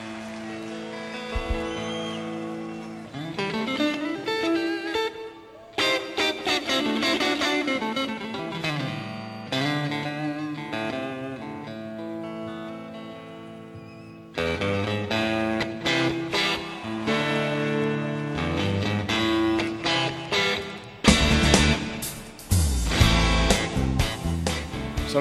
Bye. 0.00 0.29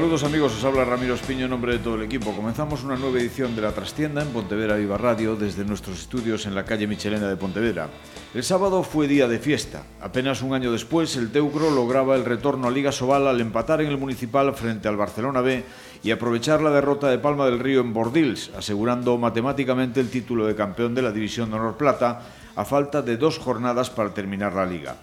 Saludos 0.09 0.27
amigos, 0.27 0.57
os 0.57 0.65
habla 0.65 0.85
Ramiro 0.85 1.13
Espiño 1.13 1.45
en 1.45 1.51
nombre 1.51 1.73
de 1.73 1.83
todo 1.85 1.93
el 1.93 2.01
equipo. 2.01 2.35
Comenzamos 2.35 2.83
una 2.83 2.95
nueva 2.95 3.19
edición 3.19 3.55
de 3.55 3.61
La 3.61 3.73
Trastienda 3.73 4.23
en 4.23 4.29
Pontevedra 4.29 4.75
Viva 4.75 4.97
Radio 4.97 5.35
desde 5.35 5.63
nuestros 5.63 5.99
estudios 5.99 6.47
en 6.47 6.55
la 6.55 6.65
calle 6.65 6.87
Michelena 6.87 7.27
de 7.27 7.37
Pontevedra. 7.37 7.89
El 8.33 8.43
sábado 8.43 8.81
fue 8.81 9.07
día 9.07 9.27
de 9.27 9.37
fiesta. 9.37 9.83
Apenas 10.01 10.41
un 10.41 10.55
año 10.55 10.71
después, 10.71 11.15
el 11.15 11.31
Teucro 11.31 11.69
lograba 11.69 12.15
el 12.15 12.25
retorno 12.25 12.67
a 12.67 12.71
Liga 12.71 12.91
Sobal 12.91 13.27
al 13.27 13.39
empatar 13.39 13.81
en 13.81 13.89
el 13.89 13.99
Municipal 13.99 14.51
frente 14.55 14.87
al 14.87 14.97
Barcelona 14.97 15.41
B 15.41 15.63
y 16.01 16.09
aprovechar 16.09 16.63
la 16.63 16.71
derrota 16.71 17.07
de 17.07 17.19
Palma 17.19 17.45
del 17.45 17.59
Río 17.59 17.81
en 17.81 17.93
Bordils, 17.93 18.49
asegurando 18.57 19.15
matemáticamente 19.19 19.99
el 19.99 20.09
título 20.09 20.47
de 20.47 20.55
campeón 20.55 20.95
de 20.95 21.03
la 21.03 21.11
División 21.11 21.51
de 21.51 21.57
Honor 21.57 21.77
Plata 21.77 22.23
a 22.55 22.65
falta 22.65 23.03
de 23.03 23.15
dos 23.15 23.37
jornadas 23.37 23.91
para 23.91 24.11
terminar 24.11 24.53
la 24.53 24.65
liga. 24.65 24.95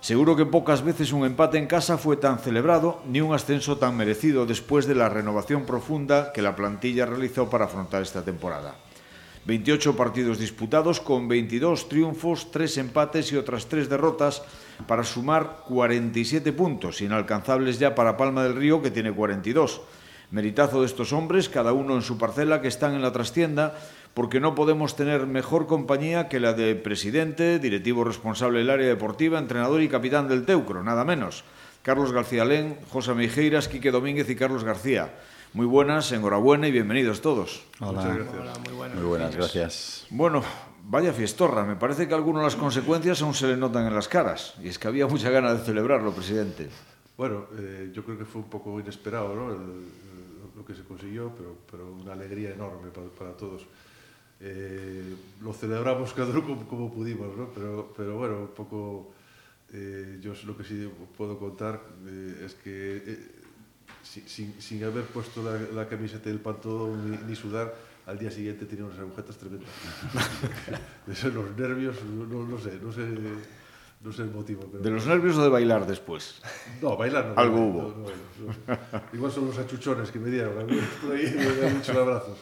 Seguro 0.00 0.36
que 0.36 0.46
pocas 0.46 0.84
veces 0.84 1.12
un 1.12 1.26
empate 1.26 1.58
en 1.58 1.66
casa 1.66 1.98
fue 1.98 2.16
tan 2.16 2.38
celebrado 2.38 3.02
ni 3.10 3.20
un 3.20 3.34
ascenso 3.34 3.78
tan 3.78 3.96
merecido 3.96 4.46
después 4.46 4.86
de 4.86 4.94
la 4.94 5.08
renovación 5.08 5.66
profunda 5.66 6.32
que 6.32 6.40
la 6.40 6.54
plantilla 6.54 7.04
realizó 7.04 7.50
para 7.50 7.64
afrontar 7.64 8.02
esta 8.02 8.24
temporada. 8.24 8.76
28 9.44 9.96
partidos 9.96 10.38
disputados 10.38 11.00
con 11.00 11.26
22 11.26 11.88
triunfos, 11.88 12.50
3 12.52 12.78
empates 12.78 13.32
y 13.32 13.36
otras 13.36 13.66
3 13.66 13.88
derrotas 13.88 14.42
para 14.86 15.02
sumar 15.02 15.64
47 15.66 16.52
puntos, 16.52 17.00
inalcanzables 17.00 17.78
ya 17.78 17.94
para 17.94 18.16
Palma 18.16 18.44
del 18.44 18.54
Río 18.54 18.80
que 18.80 18.92
tiene 18.92 19.12
42. 19.12 19.80
Meritazo 20.30 20.80
de 20.80 20.86
estos 20.86 21.12
hombres, 21.12 21.48
cada 21.48 21.72
uno 21.72 21.96
en 21.96 22.02
su 22.02 22.18
parcela, 22.18 22.60
que 22.60 22.68
están 22.68 22.94
en 22.94 23.00
la 23.00 23.12
trastienda 23.12 23.74
porque 24.14 24.40
no 24.40 24.54
podemos 24.54 24.96
tener 24.96 25.26
mejor 25.26 25.66
compañía 25.66 26.28
que 26.28 26.40
la 26.40 26.52
de 26.52 26.74
presidente, 26.74 27.58
directivo 27.58 28.04
responsable 28.04 28.58
del 28.60 28.70
área 28.70 28.88
deportiva, 28.88 29.38
entrenador 29.38 29.82
y 29.82 29.88
capitán 29.88 30.28
del 30.28 30.44
Teucro, 30.44 30.82
nada 30.82 31.04
menos. 31.04 31.44
Carlos 31.82 32.12
García 32.12 32.44
Lén, 32.44 32.76
José 32.90 33.14
Meijeiras, 33.14 33.68
Quique 33.68 33.90
Domínguez 33.90 34.28
y 34.28 34.36
Carlos 34.36 34.64
García. 34.64 35.14
Muy 35.54 35.66
buenas, 35.66 36.12
enhorabuena 36.12 36.68
y 36.68 36.72
bienvenidos 36.72 37.22
todos. 37.22 37.64
Hola, 37.80 37.92
Muchas 37.92 38.16
gracias. 38.16 38.40
Hola, 38.40 38.52
muy 38.64 38.74
buenas. 38.74 38.96
Muy 38.98 39.06
buenas, 39.06 39.36
gracias. 39.36 40.06
Bueno, 40.10 40.42
vaya 40.84 41.12
fiestorra. 41.12 41.64
Me 41.64 41.76
parece 41.76 42.06
que 42.06 42.14
algunas 42.14 42.42
de 42.42 42.46
las 42.46 42.56
consecuencias 42.56 43.22
aún 43.22 43.32
se 43.32 43.46
le 43.46 43.56
notan 43.56 43.86
en 43.86 43.94
las 43.94 44.08
caras. 44.08 44.54
Y 44.62 44.68
es 44.68 44.78
que 44.78 44.88
había 44.88 45.06
mucha 45.06 45.30
gana 45.30 45.54
de 45.54 45.64
celebrarlo, 45.64 46.12
presidente. 46.12 46.68
Bueno, 47.16 47.46
eh, 47.58 47.90
yo 47.94 48.04
creo 48.04 48.18
que 48.18 48.24
fue 48.24 48.42
un 48.42 48.50
poco 48.50 48.78
inesperado 48.78 49.34
¿no? 49.34 49.48
el, 49.50 49.56
el, 49.56 50.56
lo 50.56 50.64
que 50.64 50.74
se 50.74 50.82
consiguió, 50.84 51.32
pero, 51.36 51.56
pero 51.70 51.90
una 51.90 52.12
alegría 52.12 52.50
enorme 52.50 52.90
para, 52.90 53.08
para 53.08 53.32
todos 53.36 53.62
eh, 54.40 55.14
lo 55.42 55.52
celebramos 55.52 56.12
cada 56.12 56.30
uno 56.30 56.44
como, 56.44 56.68
como 56.68 56.92
pudimos, 56.92 57.36
¿no? 57.36 57.50
pero, 57.54 57.92
pero 57.96 58.16
bueno, 58.16 58.40
un 58.42 58.48
poco 58.48 59.12
eh, 59.72 60.18
yo 60.20 60.32
lo 60.46 60.56
que 60.56 60.64
sí 60.64 60.88
puedo 61.16 61.38
contar 61.38 61.80
eh, 62.06 62.44
es 62.46 62.54
que 62.54 63.02
eh, 63.06 63.18
sin, 64.02 64.60
sin 64.60 64.84
haber 64.84 65.04
puesto 65.04 65.42
la, 65.42 65.58
la 65.82 65.88
camiseta 65.88 66.30
del 66.30 66.40
pantalón 66.40 67.10
ni, 67.10 67.16
ni 67.18 67.36
sudar, 67.36 67.74
al 68.06 68.18
día 68.18 68.30
siguiente 68.30 68.64
tenía 68.64 68.86
unas 68.86 68.98
agujetas 68.98 69.36
tremendas. 69.36 69.68
Eso, 71.06 71.28
los 71.28 71.54
nervios, 71.56 71.96
no, 72.04 72.24
no 72.46 72.58
sé, 72.58 72.78
no 72.82 72.92
sé. 72.92 73.06
No 74.00 74.12
sé 74.12 74.22
el 74.22 74.30
motivo. 74.30 74.62
Pero... 74.70 74.82
¿De 74.82 74.90
los 74.90 75.06
nervios 75.06 75.36
o 75.36 75.42
de 75.42 75.48
bailar 75.48 75.84
después? 75.84 76.40
No, 76.80 76.96
bailar 76.96 77.26
no. 77.26 77.34
Algo 77.36 77.56
no, 77.56 77.66
hubo. 77.66 77.82
No, 77.82 78.06
no, 78.68 79.00
Igual 79.12 79.32
son 79.32 79.46
los 79.46 79.58
achuchones 79.58 80.12
que 80.12 80.20
me 80.20 80.30
dieron. 80.30 80.54
Por 80.54 81.16
ahí 81.16 81.24
me 81.36 81.52
dieron 81.52 81.74
muchos 81.74 81.96
abrazos. 81.96 82.38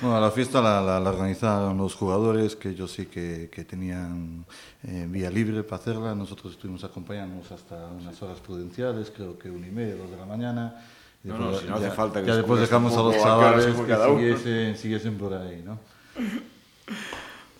Bueno, 0.00 0.20
la 0.20 0.30
fiesta 0.30 0.60
la, 0.60 0.80
la, 0.80 0.98
la, 0.98 1.10
organizaron 1.10 1.76
los 1.76 1.94
jugadores, 1.94 2.56
que 2.56 2.70
ellos 2.70 2.90
sí 2.90 3.06
que, 3.06 3.48
que 3.52 3.64
tenían 3.64 4.44
eh, 4.82 5.06
vía 5.08 5.30
libre 5.30 5.62
para 5.62 5.80
hacerla. 5.80 6.14
Nosotros 6.14 6.54
estuvimos 6.54 6.82
acompañándonos 6.84 7.52
hasta 7.52 7.86
unas 7.86 8.20
horas 8.22 8.40
prudenciales, 8.40 9.12
creo 9.14 9.38
que 9.38 9.50
una 9.50 9.66
y 9.66 9.70
media, 9.70 9.94
dos 9.96 10.10
de 10.10 10.16
la 10.16 10.24
mañana. 10.24 10.84
Y 11.24 11.28
no, 11.28 11.38
no, 11.38 11.56
si 11.56 11.66
no 11.66 11.76
hace 11.76 11.84
ya, 11.84 11.90
falta 11.92 12.20
que 12.20 12.26
ya 12.26 12.36
después 12.36 12.60
dejamos 12.60 12.96
a 12.96 13.02
los 13.02 13.16
chavales 13.16 13.66
que 13.66 13.96
siguiesen, 13.96 14.76
siguiesen 14.76 15.18
por 15.18 15.34
ahí, 15.34 15.62
¿no? 15.64 15.78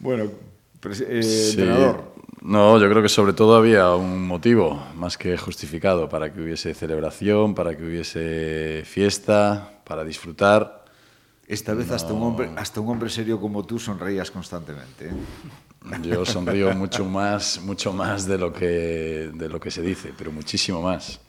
Bueno, 0.01 0.25
eh, 0.85 1.23
sí. 1.23 1.51
entrenador. 1.51 2.13
No, 2.41 2.77
yo 2.81 2.91
creo 2.91 3.03
que 3.03 3.09
sobre 3.09 3.35
todo 3.35 3.55
había 3.55 3.95
un 3.95 4.27
motivo 4.27 4.85
más 4.97 5.17
que 5.17 5.37
justificado 5.37 6.09
para 6.09 6.33
que 6.33 6.41
hubiese 6.41 6.75
celebración, 6.75 7.55
para 7.55 7.77
que 7.77 7.85
hubiese 7.85 8.83
fiesta, 8.85 9.81
para 9.85 10.03
disfrutar. 10.03 10.82
Esta 11.53 11.75
vez 11.75 11.89
no. 11.89 11.95
hasta, 11.95 12.15
un 12.15 12.23
hombre, 12.23 12.51
hasta 12.57 12.81
un 12.81 12.89
hombre 12.89 13.11
serio 13.11 13.39
como 13.39 13.63
tú 13.67 13.79
sonreías 13.79 14.31
constantemente. 14.31 15.09
¿eh? 15.09 15.13
Yo 16.03 16.25
sonrío 16.25 16.73
mucho 16.75 17.05
más, 17.05 17.61
mucho 17.61 17.93
más 17.93 18.27
de 18.27 18.39
lo, 18.39 18.55
que, 18.55 19.31
de 19.35 19.49
lo 19.51 19.61
que 19.61 19.71
se 19.71 19.83
dice, 19.83 20.15
pero 20.17 20.33
muchísimo 20.33 20.81
más. 20.81 21.21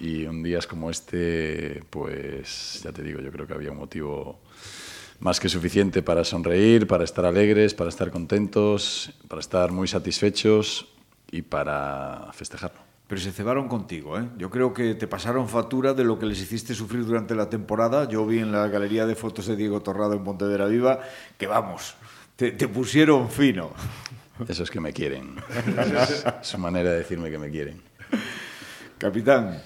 Y 0.00 0.24
un 0.24 0.42
día 0.42 0.60
como 0.66 0.88
este, 0.88 1.82
pues 1.90 2.80
ya 2.82 2.90
te 2.90 3.02
digo, 3.02 3.20
yo 3.20 3.30
creo 3.30 3.46
que 3.46 3.52
había 3.52 3.70
un 3.70 3.78
motivo 3.78 4.40
más 5.20 5.40
que 5.40 5.48
suficiente 5.48 6.02
para 6.02 6.24
sonreír, 6.24 6.86
para 6.86 7.04
estar 7.04 7.26
alegres, 7.26 7.74
para 7.74 7.90
estar 7.90 8.10
contentos, 8.10 9.10
para 9.28 9.40
estar 9.40 9.72
muy 9.72 9.88
satisfechos 9.88 10.86
y 11.30 11.42
para 11.42 12.30
festejarlo. 12.32 12.85
Pero 13.08 13.20
se 13.20 13.30
cebaron 13.30 13.68
contigo, 13.68 14.18
¿eh? 14.18 14.28
Yo 14.36 14.50
creo 14.50 14.74
que 14.74 14.94
te 14.94 15.06
pasaron 15.06 15.48
factura 15.48 15.94
de 15.94 16.02
lo 16.02 16.18
que 16.18 16.26
les 16.26 16.40
hiciste 16.40 16.74
sufrir 16.74 17.04
durante 17.06 17.36
la 17.36 17.48
temporada. 17.48 18.08
Yo 18.08 18.26
vi 18.26 18.40
en 18.40 18.50
la 18.50 18.66
galería 18.66 19.06
de 19.06 19.14
fotos 19.14 19.46
de 19.46 19.54
Diego 19.54 19.80
Torrado 19.80 20.14
en 20.14 20.24
Pontevedra 20.24 20.66
Viva 20.66 21.00
que, 21.38 21.46
vamos, 21.46 21.94
te, 22.34 22.50
te 22.50 22.66
pusieron 22.66 23.30
fino. 23.30 23.70
Eso 24.48 24.64
es 24.64 24.70
que 24.70 24.80
me 24.80 24.92
quieren. 24.92 25.36
es 26.00 26.24
su 26.42 26.58
manera 26.58 26.90
de 26.90 26.98
decirme 26.98 27.30
que 27.30 27.38
me 27.38 27.50
quieren. 27.50 27.80
Capitán, 28.98 29.62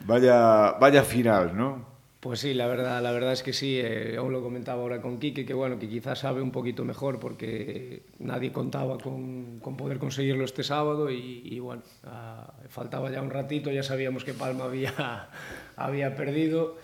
vaya, 0.00 0.72
vaya 0.72 1.04
final, 1.04 1.56
¿no? 1.56 1.89
Pues 2.20 2.40
sí, 2.40 2.52
la 2.52 2.66
verdad, 2.66 3.02
la 3.02 3.12
verdad 3.12 3.32
es 3.32 3.42
que 3.42 3.54
sí, 3.54 3.80
eh, 3.82 4.16
aún 4.18 4.30
lo 4.30 4.42
comentaba 4.42 4.82
ahora 4.82 5.00
con 5.00 5.18
Quique, 5.18 5.46
que 5.46 5.54
bueno, 5.54 5.78
que 5.78 5.88
quizás 5.88 6.18
sabe 6.18 6.42
un 6.42 6.50
poquito 6.52 6.84
mejor 6.84 7.18
porque 7.18 8.02
nadie 8.18 8.52
contaba 8.52 8.98
con, 8.98 9.58
con 9.60 9.78
poder 9.78 9.98
conseguirlo 9.98 10.44
este 10.44 10.62
sábado 10.62 11.10
y, 11.10 11.58
bueno, 11.60 11.82
uh, 12.04 12.68
faltaba 12.68 13.10
ya 13.10 13.22
un 13.22 13.30
ratito, 13.30 13.70
ya 13.70 13.82
sabíamos 13.82 14.24
que 14.24 14.34
Palma 14.34 14.64
había, 14.64 15.30
había 15.76 16.14
perdido 16.14 16.76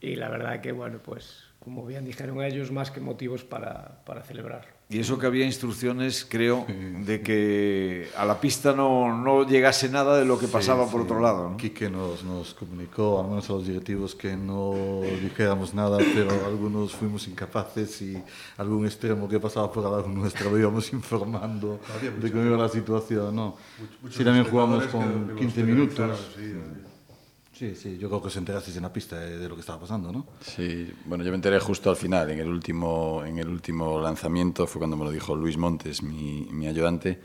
y 0.00 0.14
la 0.14 0.28
verdad 0.28 0.60
que 0.60 0.70
bueno, 0.70 1.00
pues 1.02 1.42
como 1.58 1.84
bien 1.84 2.04
dijeron 2.04 2.40
ellos, 2.40 2.70
más 2.70 2.92
que 2.92 3.00
motivos 3.00 3.42
para, 3.42 4.04
para 4.04 4.22
celebrar. 4.22 4.77
Y 4.90 5.00
eso 5.00 5.18
que 5.18 5.26
había 5.26 5.44
instrucciones, 5.44 6.26
creo, 6.26 6.64
sí. 6.66 6.72
de 6.72 7.20
que 7.20 8.08
a 8.16 8.24
la 8.24 8.40
pista 8.40 8.72
no, 8.72 9.14
no 9.14 9.46
llegase 9.46 9.90
nada 9.90 10.16
de 10.16 10.24
lo 10.24 10.38
que 10.38 10.48
pasaba 10.48 10.86
sí, 10.86 10.92
por 10.92 11.02
sí. 11.02 11.04
otro 11.04 11.20
lado. 11.20 11.50
¿no? 11.50 11.56
Quique 11.58 11.90
nos, 11.90 12.24
nos 12.24 12.54
comunicó, 12.54 13.20
al 13.20 13.28
menos 13.28 13.50
a 13.50 13.52
los 13.52 13.66
directivos, 13.66 14.14
que 14.14 14.34
no 14.34 15.02
dijéramos 15.22 15.74
nada, 15.74 15.98
pero 16.14 16.30
algunos 16.46 16.92
fuimos 16.92 17.28
incapaces 17.28 18.00
y 18.00 18.22
algún 18.56 18.86
extremo 18.86 19.28
que 19.28 19.38
pasaba 19.38 19.70
por 19.70 19.84
al 19.84 19.92
lado 19.92 20.08
nuestro 20.08 20.50
lo 20.50 20.58
íbamos 20.58 20.90
informando 20.94 21.80
de 22.22 22.32
cómo 22.32 22.44
iba 22.44 22.56
la 22.56 22.70
situación. 22.70 23.36
¿no? 23.36 23.56
Mucho, 24.00 24.16
sí, 24.16 24.24
también 24.24 24.46
jugamos 24.46 24.86
con 24.86 25.36
15 25.36 25.62
minutos. 25.64 26.30
Sí, 26.34 26.54
Sí, 27.58 27.74
sí, 27.74 27.98
yo 27.98 28.08
creo 28.08 28.22
que 28.22 28.28
os 28.28 28.36
enterasteis 28.36 28.76
en 28.76 28.84
la 28.84 28.92
pista 28.92 29.18
de, 29.18 29.36
de, 29.36 29.48
lo 29.48 29.56
que 29.56 29.62
estaba 29.62 29.80
pasando, 29.80 30.12
¿no? 30.12 30.28
Sí, 30.40 30.92
bueno, 31.06 31.24
yo 31.24 31.30
me 31.30 31.34
enteré 31.34 31.58
justo 31.58 31.90
al 31.90 31.96
final, 31.96 32.30
en 32.30 32.38
el 32.38 32.46
último, 32.46 33.24
en 33.24 33.36
el 33.36 33.48
último 33.48 34.00
lanzamiento, 34.00 34.64
fue 34.68 34.78
cuando 34.78 34.96
me 34.96 35.04
lo 35.04 35.10
dijo 35.10 35.34
Luis 35.34 35.56
Montes, 35.56 36.04
mi, 36.04 36.46
mi 36.52 36.68
ayudante. 36.68 37.20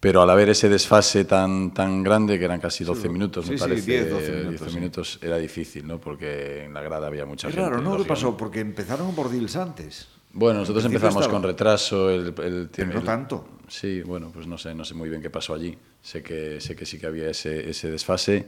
Pero 0.00 0.22
al 0.22 0.30
haber 0.30 0.48
ese 0.48 0.70
desfase 0.70 1.26
tan, 1.26 1.74
tan 1.74 2.02
grande, 2.02 2.38
que 2.38 2.46
eran 2.46 2.60
casi 2.60 2.82
12 2.82 3.02
sí, 3.02 3.08
minutos, 3.10 3.44
sí, 3.44 3.52
me 3.52 3.58
parece, 3.58 3.82
sí, 3.82 3.90
10, 3.90 4.10
12 4.10 4.32
minutos, 4.32 4.60
10 4.60 4.74
minutos 4.74 5.18
era 5.20 5.36
difícil, 5.36 5.86
¿no? 5.86 6.00
Porque 6.00 6.64
en 6.64 6.72
la 6.72 6.80
grada 6.80 7.08
había 7.08 7.26
mucha 7.26 7.48
es 7.48 7.54
gente. 7.54 7.68
Claro, 7.68 7.82
¿no? 7.82 7.98
¿Qué 7.98 8.04
pasó? 8.04 8.34
Porque 8.34 8.60
empezaron 8.60 9.14
por 9.14 9.30
Dils 9.30 9.54
antes. 9.56 10.08
Bueno, 10.34 10.60
nosotros 10.60 10.84
empezamos 10.84 11.28
con 11.28 11.42
retraso. 11.42 12.10
El, 12.10 12.28
el, 12.42 12.68
Pero 12.74 12.92
no 12.92 13.00
el, 13.00 13.04
tanto. 13.04 13.44
Sí, 13.68 14.02
bueno, 14.02 14.30
pues 14.32 14.46
no 14.46 14.58
sé, 14.58 14.74
no 14.74 14.84
sé 14.84 14.94
muy 14.94 15.08
bien 15.08 15.22
qué 15.22 15.30
pasó 15.30 15.54
allí. 15.54 15.76
Sé 16.02 16.22
que, 16.22 16.60
sé 16.60 16.74
que 16.74 16.84
sí 16.84 16.98
que 16.98 17.06
había 17.06 17.30
ese, 17.30 17.70
ese 17.70 17.90
desfase 17.90 18.46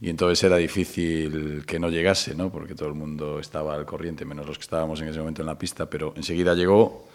y 0.00 0.08
entonces 0.08 0.42
era 0.44 0.56
difícil 0.56 1.64
que 1.66 1.78
no 1.78 1.90
llegase, 1.90 2.34
¿no? 2.34 2.50
Porque 2.50 2.74
todo 2.74 2.88
el 2.88 2.94
mundo 2.94 3.40
estaba 3.40 3.74
al 3.74 3.84
corriente, 3.84 4.24
menos 4.24 4.46
los 4.46 4.56
que 4.56 4.62
estábamos 4.62 5.00
en 5.00 5.08
ese 5.08 5.18
momento 5.18 5.42
en 5.42 5.46
la 5.46 5.58
pista, 5.58 5.90
pero 5.90 6.14
enseguida 6.16 6.54
llegó 6.54 7.08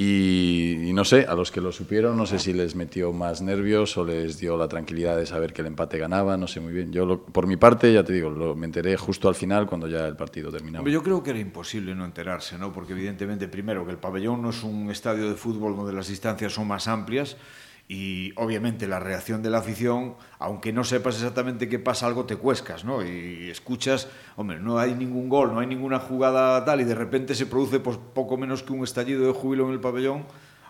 Y, 0.00 0.92
no 0.94 1.04
sé, 1.04 1.26
a 1.28 1.34
los 1.34 1.50
que 1.50 1.60
lo 1.60 1.72
supieron, 1.72 2.16
no 2.16 2.24
sé 2.24 2.38
si 2.38 2.52
les 2.52 2.76
metió 2.76 3.12
más 3.12 3.42
nervios 3.42 3.96
o 3.98 4.04
les 4.04 4.38
dio 4.38 4.56
la 4.56 4.68
tranquilidad 4.68 5.16
de 5.16 5.26
saber 5.26 5.52
que 5.52 5.60
el 5.62 5.66
empate 5.66 5.98
ganaba, 5.98 6.36
no 6.36 6.46
sé 6.46 6.60
muy 6.60 6.72
bien. 6.72 6.92
Yo, 6.92 7.24
por 7.24 7.48
mi 7.48 7.56
parte, 7.56 7.92
ya 7.92 8.04
te 8.04 8.12
digo, 8.12 8.30
lo, 8.30 8.54
me 8.54 8.66
enteré 8.66 8.96
justo 8.96 9.28
al 9.28 9.34
final 9.34 9.66
cuando 9.66 9.88
ya 9.88 10.06
el 10.06 10.14
partido 10.14 10.52
terminaba. 10.52 10.88
Yo 10.88 11.02
creo 11.02 11.20
que 11.24 11.30
era 11.30 11.40
imposible 11.40 11.96
no 11.96 12.04
enterarse, 12.04 12.56
¿no? 12.58 12.72
Porque 12.72 12.92
evidentemente, 12.92 13.48
primero, 13.48 13.84
que 13.84 13.90
el 13.90 13.98
pabellón 13.98 14.40
no 14.40 14.50
es 14.50 14.62
un 14.62 14.88
estadio 14.88 15.28
de 15.28 15.34
fútbol 15.34 15.74
donde 15.74 15.92
las 15.92 16.06
distancias 16.06 16.52
son 16.52 16.68
más 16.68 16.86
amplias 16.86 17.36
y 17.88 18.32
obviamente 18.36 18.86
la 18.86 19.00
reacción 19.00 19.42
de 19.42 19.48
la 19.48 19.58
afición, 19.58 20.14
aunque 20.38 20.74
no 20.74 20.84
sepas 20.84 21.14
exactamente 21.16 21.70
qué 21.70 21.78
pasa, 21.78 22.06
algo 22.06 22.26
te 22.26 22.36
cuescas, 22.36 22.84
¿no? 22.84 23.02
Y 23.02 23.48
escuchas, 23.48 24.08
hombre, 24.36 24.60
no 24.60 24.78
hay 24.78 24.94
ningún 24.94 25.30
gol, 25.30 25.54
no 25.54 25.60
hay 25.60 25.66
ninguna 25.66 25.98
jugada 25.98 26.62
tal, 26.66 26.82
y 26.82 26.84
de 26.84 26.94
repente 26.94 27.34
se 27.34 27.46
produce 27.46 27.80
pues, 27.80 27.98
poco 28.12 28.36
menos 28.36 28.62
que 28.62 28.74
un 28.74 28.84
estallido 28.84 29.26
de 29.26 29.32
júbilo 29.32 29.66
en 29.66 29.72
el 29.72 29.80
pabellón 29.80 30.26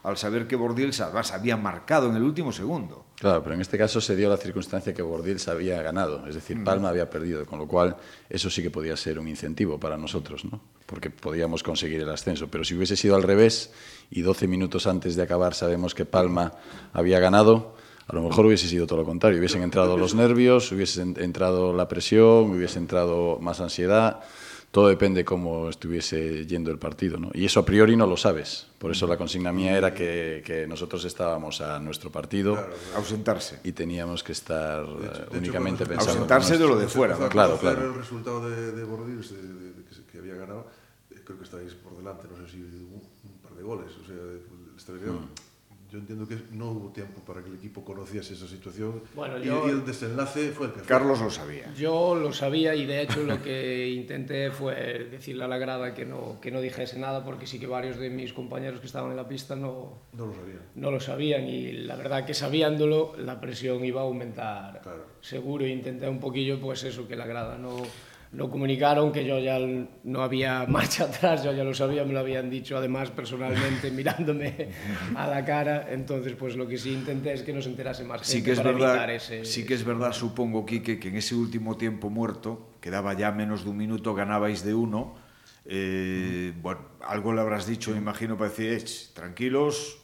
al 0.08 0.16
saber 0.16 0.46
que 0.46 0.56
Bordils 0.56 1.00
además 1.00 1.32
había 1.32 1.56
marcado 1.56 2.08
en 2.08 2.16
el 2.16 2.22
último 2.22 2.52
segundo. 2.52 3.06
Claro, 3.16 3.43
pero 3.43 3.55
en 3.55 3.60
este 3.60 3.76
caso 3.76 4.00
se 4.00 4.14
dio 4.14 4.28
la 4.28 4.37
circunstancia 4.37 4.94
que 4.94 5.02
Bordils 5.02 5.49
había 5.49 5.82
ganado, 5.82 6.26
es 6.26 6.34
decir, 6.34 6.62
Palma 6.62 6.88
había 6.88 7.10
perdido, 7.10 7.44
con 7.44 7.58
lo 7.58 7.66
cual 7.66 7.96
eso 8.31 8.49
sí 8.49 8.62
que 8.62 8.70
podía 8.70 8.96
ser 8.96 9.19
un 9.19 9.28
incentivo 9.28 9.78
para 9.78 9.96
nosotros, 9.96 10.44
¿no? 10.44 10.60
porque 10.88 11.10
podíamos 11.10 11.62
conseguir 11.62 12.00
el 12.00 12.08
ascenso. 12.08 12.49
Pero 12.49 12.64
si 12.64 12.75
hubiese 12.75 12.96
sido 12.96 13.14
al 13.14 13.22
revés 13.22 13.72
y 14.10 14.22
12 14.22 14.49
minutos 14.49 14.87
antes 14.87 15.16
de 15.16 15.22
acabar 15.22 15.52
sabemos 15.52 15.94
que 15.94 16.06
Palma 16.06 16.54
había 16.94 17.20
ganado, 17.20 17.76
a 18.06 18.14
lo 18.14 18.22
mejor 18.22 18.46
hubiese 18.46 18.66
sido 18.69 18.87
todo 18.87 19.00
lo 19.00 19.04
contrario. 19.04 19.38
Hubiesen 19.38 19.62
entrado 19.62 19.99
los 19.99 20.14
nervios, 20.14 20.72
hubiese 20.72 21.02
entrado 21.02 21.75
la 21.75 21.88
presión, 21.88 22.52
hubiese 22.52 22.78
entrado 22.78 23.38
más 23.40 23.61
ansiedad 23.61 24.20
todo 24.70 24.88
depende 24.88 25.25
cómo 25.25 25.69
estuviese 25.69 26.47
yendo 26.47 26.70
el 26.70 26.79
partido. 26.79 27.19
¿no? 27.19 27.31
Y 27.32 27.44
eso 27.44 27.61
a 27.61 27.65
priori 27.65 27.97
no 27.97 28.06
lo 28.06 28.17
sabes. 28.17 28.67
Por 28.79 28.91
eso 28.91 29.06
la 29.06 29.17
consigna 29.17 29.53
mía 29.53 29.76
era 29.76 29.94
que, 29.94 30.43
que 30.44 30.67
nosotros 30.67 31.05
estábamos 31.05 31.61
a 31.61 31.79
nuestro 31.79 32.11
partido. 32.11 32.55
Claro, 32.55 32.75
ausentarse. 32.97 33.61
Y 33.65 33.73
teníamos 33.73 34.23
que 34.23 34.32
estar 34.32 34.87
de 34.87 35.06
hecho, 35.06 35.26
de 35.31 35.38
únicamente 35.38 35.85
hecho, 35.85 35.91
pensando. 35.91 36.12
Ausentarse 36.12 36.59
de 36.59 36.67
lo 36.67 36.79
de 36.79 36.87
fuera. 36.88 37.17
¿no? 37.17 37.29
Claro, 37.29 37.59
claro. 37.59 37.87
El 37.87 37.94
resultado 37.94 38.49
de, 38.49 38.73
de 38.73 38.85
Bordils, 38.85 39.31
de, 39.32 39.43
de, 39.43 39.85
que, 39.85 40.12
que, 40.12 40.19
había 40.19 40.35
ganado, 40.35 40.67
eh, 41.11 41.21
creo 41.25 41.38
que 41.38 41.44
estáis 41.44 41.75
por 41.75 41.97
delante, 41.97 42.29
no 42.29 42.37
sé 42.47 42.53
si 42.53 42.61
un, 42.61 43.03
un 43.25 43.38
par 43.43 43.55
de 43.55 43.62
goles. 43.62 43.91
O 44.03 44.06
sea, 44.06 44.17
estáis 44.76 45.00
mm 45.00 45.48
yo 45.90 45.99
entiendo 45.99 46.29
que 46.29 46.37
no 46.52 46.70
hubo 46.70 46.90
tiempo 46.90 47.20
para 47.23 47.43
que 47.43 47.49
el 47.49 47.56
equipo 47.56 47.82
conociese 47.85 48.35
esa 48.35 48.46
situación 48.46 49.02
bueno, 49.14 49.38
y, 49.38 49.44
yo, 49.46 49.67
y, 49.67 49.70
el 49.70 49.87
desenlace 49.87 50.50
fue 50.50 50.67
el 50.67 50.73
que 50.73 50.79
fue. 50.81 50.88
Carlos 50.88 51.20
lo 51.20 51.31
sabía. 51.31 51.73
Yo 51.75 52.14
lo 52.14 52.32
sabía 52.32 52.75
y 52.75 52.85
de 52.85 53.02
hecho 53.02 53.23
lo 53.23 53.43
que 53.43 53.88
intenté 53.88 54.50
fue 54.50 55.08
decirle 55.11 55.44
a 55.44 55.49
la 55.49 55.56
grada 55.56 55.94
que 55.94 56.05
no, 56.05 56.38
que 56.40 56.50
no 56.50 56.61
dijese 56.61 56.99
nada 56.99 57.25
porque 57.25 57.46
sí 57.46 57.58
que 57.58 57.67
varios 57.67 57.96
de 57.96 58.11
mis 58.11 58.32
compañeros 58.32 58.81
que 58.81 58.87
estaban 58.87 59.11
en 59.11 59.17
la 59.17 59.29
pista 59.29 59.56
no, 59.56 60.02
no, 60.12 60.26
lo, 60.26 60.35
sabían. 60.35 60.61
no 60.75 60.90
lo 60.90 61.00
sabían 61.00 61.49
y 61.49 61.73
la 61.73 61.96
verdad 61.96 62.26
que 62.26 62.35
sabiéndolo 62.35 63.14
la 63.17 63.40
presión 63.40 63.85
iba 63.85 64.02
a 64.02 64.05
aumentar 64.05 64.82
claro. 64.82 65.06
seguro 65.20 65.64
e 65.64 65.70
intenté 65.70 66.08
un 66.08 66.20
poquillo 66.20 66.61
pues 66.61 66.85
eso, 66.85 67.08
que 67.08 67.17
la 67.17 67.26
grada 67.26 67.56
no 67.56 67.76
lo 68.32 68.50
comunicaron 68.50 69.10
que 69.10 69.25
yo 69.25 69.38
ya 69.38 69.58
no 70.04 70.22
había 70.22 70.66
marcha 70.69 71.04
atrás, 71.04 71.44
yo 71.44 71.52
ya 71.52 71.64
lo 71.64 71.75
sabía, 71.75 72.04
me 72.04 72.12
lo 72.12 72.20
habían 72.20 72.50
dicho 72.50 72.76
además 72.76 73.10
personalmente 73.10 73.90
mirándome 73.92 74.69
a 75.14 75.26
la 75.26 75.44
cara, 75.44 75.88
entonces 75.90 76.34
pues 76.34 76.56
lo 76.56 76.66
que 76.66 76.76
sí 76.76 76.92
intenté 76.92 77.32
es 77.32 77.42
que 77.42 77.52
no 77.52 77.62
se 77.62 77.70
enterase 77.70 78.04
más 78.04 78.22
gente 78.22 78.32
sí 78.32 78.42
que 78.42 78.52
es 78.52 78.58
para 78.58 78.72
verdad, 78.72 78.90
evitar 78.90 79.10
ese... 79.10 79.44
Sí 79.44 79.64
que 79.64 79.75
es 79.75 79.84
verdad, 79.84 80.12
supongo, 80.12 80.66
Quique, 80.66 80.98
que 80.98 81.08
en 81.08 81.16
ese 81.16 81.34
último 81.34 81.76
tiempo 81.76 82.10
muerto, 82.10 82.70
quedaba 82.80 83.14
ya 83.14 83.32
menos 83.32 83.64
de 83.64 83.70
un 83.70 83.76
minuto, 83.76 84.14
ganabais 84.14 84.64
de 84.64 84.75
uno, 84.75 85.14
eh, 85.64 86.52
bueno, 86.62 86.80
algo 87.06 87.32
le 87.32 87.40
habrás 87.40 87.66
dicho, 87.66 87.90
me 87.90 87.98
imagino, 87.98 88.36
para 88.36 88.50
decir, 88.50 88.84
tranquilos, 89.14 89.98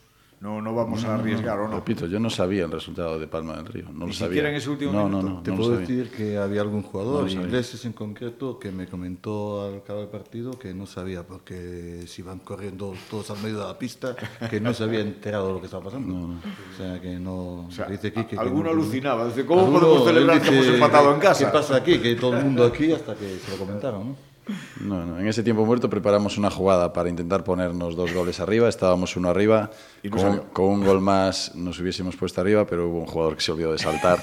no, 0.44 0.60
no 0.60 0.74
vamos 0.74 1.02
no, 1.02 1.10
a 1.10 1.14
arriesgar 1.14 1.56
no, 1.56 1.64
o 1.64 1.68
no. 1.68 1.76
Repito, 1.76 2.06
yo 2.06 2.20
no 2.20 2.28
sabía 2.28 2.66
el 2.66 2.70
resultado 2.70 3.18
de 3.18 3.26
Palma 3.26 3.56
del 3.56 3.66
Río. 3.66 3.86
No 3.86 4.04
Ni 4.04 4.06
lo 4.08 4.12
siquiera 4.12 4.28
sabía. 4.34 4.48
en 4.50 4.54
ese 4.56 4.70
último 4.70 4.92
no, 4.92 5.04
minuto. 5.08 5.22
No, 5.26 5.34
no, 5.36 5.42
Te 5.42 5.50
no 5.50 5.56
puedo 5.56 5.70
sabía. 5.72 5.86
decir 5.88 6.10
que 6.10 6.36
había 6.36 6.60
algún 6.60 6.82
jugador, 6.82 7.30
sabía. 7.30 7.46
ingleses 7.46 7.84
en 7.86 7.94
concreto, 7.94 8.58
que 8.58 8.70
me 8.70 8.86
comentó 8.86 9.66
al 9.66 9.82
cabo 9.82 10.00
del 10.00 10.08
partido 10.08 10.58
que 10.58 10.74
no 10.74 10.86
sabía, 10.86 11.26
porque 11.26 12.04
si 12.06 12.20
iban 12.22 12.40
corriendo 12.40 12.94
todos 13.10 13.30
al 13.30 13.38
medio 13.42 13.58
de 13.60 13.64
la 13.64 13.78
pista, 13.78 14.14
que 14.50 14.60
no 14.60 14.74
se 14.74 14.84
había 14.84 15.00
enterado 15.00 15.46
de 15.48 15.52
lo 15.54 15.60
que 15.60 15.66
estaba 15.66 15.84
pasando. 15.84 16.12
No, 16.14 16.28
no. 16.28 16.34
O 16.34 16.76
sea, 16.76 17.00
que 17.00 17.18
no... 17.18 17.66
O 17.66 17.70
sea, 17.70 17.86
dice 17.86 18.12
Quique 18.12 18.36
que 18.36 18.38
alguno 18.38 18.64
no- 18.64 18.70
alucinaba, 18.70 19.26
dice, 19.26 19.46
¿cómo 19.46 19.62
Alguno, 19.62 19.80
podemos 19.80 20.04
celebrar 20.04 20.42
que 20.42 20.48
hemos 20.48 20.66
empatado 20.66 21.14
en 21.14 21.20
casa? 21.20 21.46
¿Qué 21.46 21.50
pasa 21.52 21.76
aquí? 21.76 21.98
Que 21.98 22.14
todo 22.16 22.36
el 22.36 22.44
mundo 22.44 22.64
aquí 22.66 22.92
hasta 22.92 23.14
que 23.14 23.38
se 23.38 23.50
lo 23.50 23.56
comentaron, 23.56 24.08
¿no? 24.10 24.33
No, 24.80 25.06
no. 25.06 25.18
En 25.18 25.26
ese 25.26 25.42
tiempo 25.42 25.64
muerto 25.64 25.88
preparamos 25.88 26.36
una 26.36 26.50
jugada 26.50 26.92
para 26.92 27.08
intentar 27.08 27.44
ponernos 27.44 27.96
dos 27.96 28.12
goles 28.12 28.40
arriba. 28.40 28.68
Estábamos 28.68 29.16
uno 29.16 29.30
arriba. 29.30 29.70
Y 30.02 30.08
no 30.10 30.16
con, 30.16 30.38
con 30.52 30.64
un 30.66 30.84
gol 30.84 31.00
más 31.00 31.54
nos 31.54 31.78
hubiésemos 31.80 32.14
puesto 32.16 32.40
arriba, 32.42 32.66
pero 32.66 32.88
hubo 32.88 32.98
un 33.00 33.06
jugador 33.06 33.36
que 33.36 33.40
se 33.42 33.52
olvidó 33.52 33.72
de 33.72 33.78
saltar. 33.78 34.22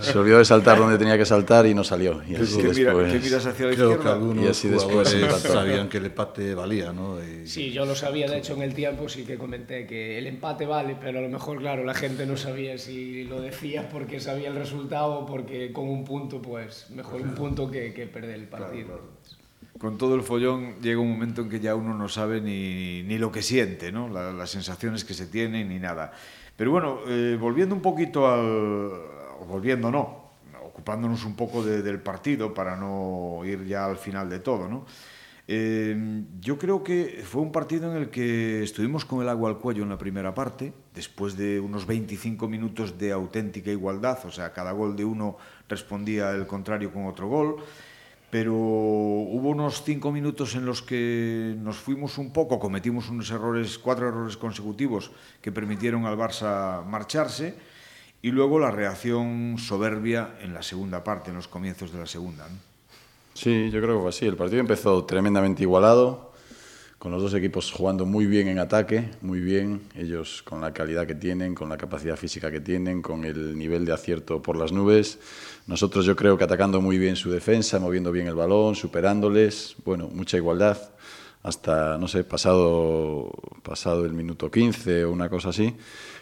se 0.00 0.18
olvidó 0.18 0.38
de 0.38 0.44
saltar 0.46 0.78
donde 0.78 0.96
tenía 0.96 1.18
que 1.18 1.26
saltar 1.26 1.66
y 1.66 1.74
no 1.74 1.84
salió. 1.84 2.22
Y 2.26 2.34
así 2.36 2.56
¿Qué, 2.56 2.68
mira- 2.68 2.94
después... 2.94 3.12
qué 3.12 3.18
miras 3.18 3.46
hacia 3.46 3.66
la 3.66 3.74
Creo 3.74 3.88
que 3.88 3.94
izquierda? 3.96 4.12
algunos 4.14 4.44
Y 4.44 4.48
así 4.48 4.68
después 4.68 5.16
sabían 5.42 5.88
que 5.88 5.98
el 5.98 6.06
empate 6.06 6.54
valía, 6.54 6.92
¿no? 6.92 7.22
Y- 7.22 7.46
Sí, 7.46 7.70
yo 7.72 7.84
lo 7.84 7.94
sabía, 7.94 8.28
de 8.28 8.38
hecho 8.38 8.54
en 8.54 8.62
el 8.62 8.74
tiempo 8.74 9.08
sí 9.08 9.24
que 9.24 9.36
comenté 9.36 9.86
que 9.86 10.18
el 10.18 10.26
empate 10.26 10.66
vale, 10.66 10.96
pero 11.00 11.18
a 11.18 11.22
lo 11.22 11.28
mejor, 11.28 11.58
claro, 11.58 11.84
la 11.84 11.94
gente 11.94 12.26
no 12.26 12.36
sabía 12.36 12.76
si 12.78 13.24
lo 13.24 13.40
decía 13.40 13.88
porque 13.88 14.18
sabía 14.18 14.48
el 14.48 14.56
resultado 14.56 15.20
o 15.20 15.26
porque 15.26 15.72
con 15.72 15.88
un 15.88 16.04
punto, 16.04 16.40
pues 16.42 16.90
mejor 16.90 17.20
un 17.20 17.34
punto 17.34 17.70
que, 17.70 17.92
que 17.92 18.06
perder 18.06 18.34
el 18.36 18.48
partido. 18.48 19.00
Con 19.78 19.98
todo 19.98 20.14
el 20.14 20.22
follón 20.22 20.76
llega 20.80 21.00
un 21.00 21.10
momento 21.10 21.42
en 21.42 21.48
que 21.50 21.60
ya 21.60 21.74
uno 21.74 21.92
no 21.94 22.08
sabe 22.08 22.40
ni, 22.40 23.02
ni 23.02 23.18
lo 23.18 23.30
que 23.30 23.42
siente, 23.42 23.92
¿no? 23.92 24.08
La- 24.08 24.32
las 24.32 24.50
sensaciones 24.50 25.04
que 25.04 25.12
se 25.14 25.26
tienen 25.26 25.68
ni 25.68 25.78
nada. 25.78 26.12
Pero 26.56 26.70
bueno, 26.70 27.00
eh, 27.08 27.36
volviendo 27.38 27.74
un 27.74 27.82
poquito 27.82 28.26
al... 28.28 28.90
Volviendo 29.46 29.90
no, 29.90 30.30
ocupándonos 30.64 31.24
un 31.24 31.36
poco 31.36 31.62
de- 31.62 31.82
del 31.82 32.00
partido 32.00 32.54
para 32.54 32.76
no 32.76 33.42
ir 33.44 33.66
ya 33.66 33.84
al 33.86 33.98
final 33.98 34.30
de 34.30 34.38
todo, 34.38 34.66
¿no? 34.68 34.86
Eh, 35.48 36.24
yo 36.40 36.58
creo 36.58 36.82
que 36.82 37.22
fue 37.24 37.40
un 37.40 37.52
partido 37.52 37.88
en 37.92 37.98
el 38.02 38.10
que 38.10 38.64
estuvimos 38.64 39.04
con 39.04 39.22
el 39.22 39.28
agua 39.28 39.48
al 39.50 39.58
cuello 39.58 39.84
en 39.84 39.90
la 39.90 39.98
primera 39.98 40.34
parte, 40.34 40.72
después 40.94 41.36
de 41.36 41.60
unos 41.60 41.86
25 41.86 42.48
minutos 42.48 42.98
de 42.98 43.12
auténtica 43.12 43.70
igualdad, 43.70 44.18
o 44.24 44.32
sea, 44.32 44.52
cada 44.52 44.72
gol 44.72 44.96
de 44.96 45.04
uno 45.04 45.36
respondía 45.68 46.32
el 46.32 46.48
contrario 46.48 46.92
con 46.92 47.06
otro 47.06 47.28
gol 47.28 47.56
pero 48.30 48.52
hubo 48.54 49.50
unos 49.50 49.82
cinco 49.84 50.10
minutos 50.10 50.54
en 50.54 50.66
los 50.66 50.82
que 50.82 51.54
nos 51.58 51.76
fuimos 51.76 52.18
un 52.18 52.32
poco, 52.32 52.58
cometimos 52.58 53.08
unos 53.08 53.30
errores, 53.30 53.78
cuatro 53.78 54.08
errores 54.08 54.36
consecutivos 54.36 55.12
que 55.40 55.52
permitieron 55.52 56.06
al 56.06 56.16
Barça 56.16 56.84
marcharse 56.84 57.54
y 58.22 58.30
luego 58.30 58.58
la 58.58 58.70
reacción 58.70 59.56
soberbia 59.58 60.36
en 60.40 60.52
la 60.52 60.62
segunda 60.62 61.04
parte, 61.04 61.30
en 61.30 61.36
los 61.36 61.48
comienzos 61.48 61.92
de 61.92 61.98
la 62.00 62.06
segunda. 62.06 62.48
¿no? 62.48 62.56
Sí, 63.36 63.70
yo 63.70 63.82
creo 63.82 63.96
que 63.96 64.00
fue 64.00 64.08
así. 64.08 64.26
El 64.26 64.36
partido 64.36 64.60
empezó 64.60 65.04
tremendamente 65.04 65.62
igualado, 65.62 66.25
con 67.06 67.12
los 67.12 67.22
dos 67.22 67.34
equipos 67.34 67.70
jugando 67.70 68.04
muy 68.04 68.26
bien 68.26 68.48
en 68.48 68.58
ataque, 68.58 69.10
muy 69.20 69.38
bien, 69.38 69.82
ellos 69.94 70.42
con 70.42 70.60
la 70.60 70.72
calidad 70.72 71.06
que 71.06 71.14
tienen, 71.14 71.54
con 71.54 71.68
la 71.68 71.76
capacidad 71.76 72.16
física 72.16 72.50
que 72.50 72.60
tienen, 72.60 73.00
con 73.00 73.24
el 73.24 73.56
nivel 73.56 73.84
de 73.84 73.92
acierto 73.92 74.42
por 74.42 74.56
las 74.56 74.72
nubes. 74.72 75.20
Nosotros 75.68 76.04
yo 76.04 76.16
creo 76.16 76.36
que 76.36 76.42
atacando 76.42 76.80
muy 76.80 76.98
bien 76.98 77.14
su 77.14 77.30
defensa, 77.30 77.78
moviendo 77.78 78.10
bien 78.10 78.26
el 78.26 78.34
balón, 78.34 78.74
superándoles, 78.74 79.76
bueno, 79.84 80.08
mucha 80.12 80.36
igualdad, 80.36 80.78
hasta, 81.46 81.96
no 81.96 82.08
sé, 82.08 82.24
pasado, 82.24 83.30
pasado 83.62 84.04
el 84.04 84.12
minuto 84.12 84.50
15 84.50 85.04
o 85.04 85.12
una 85.12 85.28
cosa 85.28 85.50
así. 85.50 85.76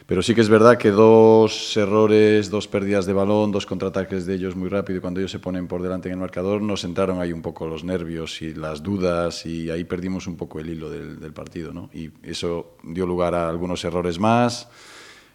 Pero 0.06 0.22
sí 0.22 0.34
que 0.34 0.42
es 0.42 0.50
verdad 0.50 0.76
que 0.76 0.90
dos 0.90 1.74
errores, 1.78 2.50
dos 2.50 2.68
pérdidas 2.68 3.06
de 3.06 3.14
balón, 3.14 3.50
dos 3.50 3.64
contraataques 3.64 4.26
de 4.26 4.34
ellos 4.34 4.54
muy 4.54 4.68
rápido 4.68 4.98
y 4.98 5.00
cuando 5.00 5.20
ellos 5.20 5.30
se 5.30 5.38
ponen 5.38 5.66
por 5.66 5.80
delante 5.80 6.10
en 6.10 6.14
el 6.14 6.20
marcador 6.20 6.60
nos 6.60 6.84
entraron 6.84 7.22
ahí 7.22 7.32
un 7.32 7.40
poco 7.40 7.66
los 7.66 7.84
nervios 7.84 8.42
y 8.42 8.52
las 8.52 8.82
dudas 8.82 9.46
y 9.46 9.70
ahí 9.70 9.84
perdimos 9.84 10.26
un 10.26 10.36
poco 10.36 10.60
el 10.60 10.68
hilo 10.68 10.90
del, 10.90 11.32
partido. 11.32 11.72
¿no? 11.72 11.88
Y 11.94 12.10
eso 12.22 12.76
dio 12.82 13.06
lugar 13.06 13.34
a 13.34 13.48
algunos 13.48 13.82
errores 13.82 14.18
más, 14.18 14.68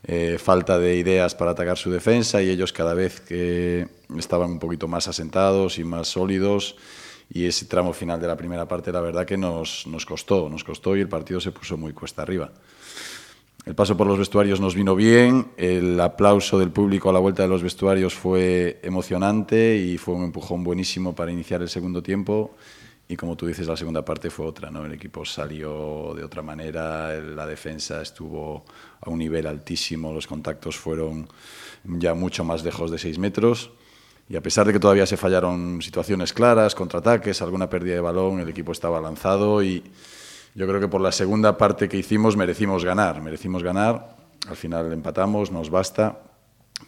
eh, 0.03 0.37
falta 0.39 0.77
de 0.77 0.97
ideas 0.97 1.33
para 1.33 1.51
atacar 1.51 1.79
su 1.79 1.89
defensa 1.89 2.43
y 2.43 2.49
ellos 2.51 2.71
cada 2.73 2.93
vez 2.93 3.21
que 3.21 3.87
estaban 4.19 4.51
un 4.51 4.59
poquito 4.59 4.87
más 4.87 5.07
asentados 5.07 5.79
y 5.79 5.83
más 5.83 6.09
sólidos 6.09 6.75
y 7.29 7.45
ese 7.45 7.65
tramo 7.65 7.93
final 7.93 8.19
de 8.19 8.27
la 8.27 8.35
primera 8.35 8.67
parte 8.67 8.91
la 8.91 9.01
verdad 9.01 9.25
que 9.25 9.37
nos, 9.37 9.85
nos 9.87 10.05
costó, 10.05 10.49
nos 10.49 10.63
costó 10.63 10.97
y 10.97 11.01
el 11.01 11.09
partido 11.09 11.39
se 11.39 11.51
puso 11.51 11.77
muy 11.77 11.93
cuesta 11.93 12.23
arriba. 12.23 12.51
El 13.65 13.75
paso 13.75 13.95
por 13.95 14.07
los 14.07 14.17
vestuarios 14.17 14.59
nos 14.59 14.73
vino 14.73 14.95
bien, 14.95 15.51
el 15.57 15.99
aplauso 15.99 16.57
del 16.57 16.71
público 16.71 17.09
a 17.09 17.13
la 17.13 17.19
vuelta 17.19 17.43
de 17.43 17.49
los 17.49 17.61
vestuarios 17.61 18.15
fue 18.15 18.79
emocionante 18.81 19.77
y 19.77 19.97
fue 19.97 20.15
un 20.15 20.23
empujón 20.23 20.63
buenísimo 20.63 21.13
para 21.13 21.31
iniciar 21.31 21.61
el 21.61 21.69
segundo 21.69 22.01
tiempo. 22.01 22.55
Y 23.07 23.15
como 23.15 23.35
tú 23.35 23.47
dices, 23.47 23.67
la 23.67 23.75
segunda 23.75 24.05
parte 24.05 24.29
fue 24.29 24.45
otra, 24.45 24.69
¿no? 24.71 24.85
El 24.85 24.93
equipo 24.93 25.25
salió 25.25 26.13
de 26.15 26.23
otra 26.23 26.41
manera, 26.41 27.13
la 27.19 27.45
defensa 27.45 28.01
estuvo 28.01 28.65
a 29.01 29.09
un 29.09 29.19
nivel 29.19 29.45
altísimo, 29.47 30.13
los 30.13 30.27
contactos 30.27 30.77
fueron 30.77 31.27
ya 31.83 32.13
mucho 32.13 32.43
más 32.43 32.63
lejos 32.63 32.91
de 32.91 32.97
seis 32.97 33.17
metros. 33.17 33.71
Y 34.29 34.35
a 34.35 34.41
pesar 34.41 34.67
de 34.67 34.73
que 34.73 34.79
todavía 34.79 35.07
se 35.07 35.17
fallaron 35.17 35.81
situaciones 35.81 36.33
claras, 36.33 36.75
contraataques, 36.75 37.41
alguna 37.41 37.67
pérdida 37.67 37.95
de 37.95 38.01
balón, 38.01 38.39
el 38.39 38.47
equipo 38.47 38.71
estaba 38.71 39.01
lanzado 39.01 39.63
y 39.63 39.83
yo 40.53 40.67
creo 40.67 40.79
que 40.79 40.87
por 40.87 41.01
la 41.01 41.11
segunda 41.11 41.57
parte 41.57 41.89
que 41.89 41.97
hicimos 41.97 42.37
merecimos 42.37 42.85
ganar, 42.85 43.21
merecimos 43.23 43.63
ganar. 43.63 44.17
Al 44.47 44.55
final 44.55 44.93
empatamos, 44.93 45.51
nos 45.51 45.71
basta, 45.71 46.21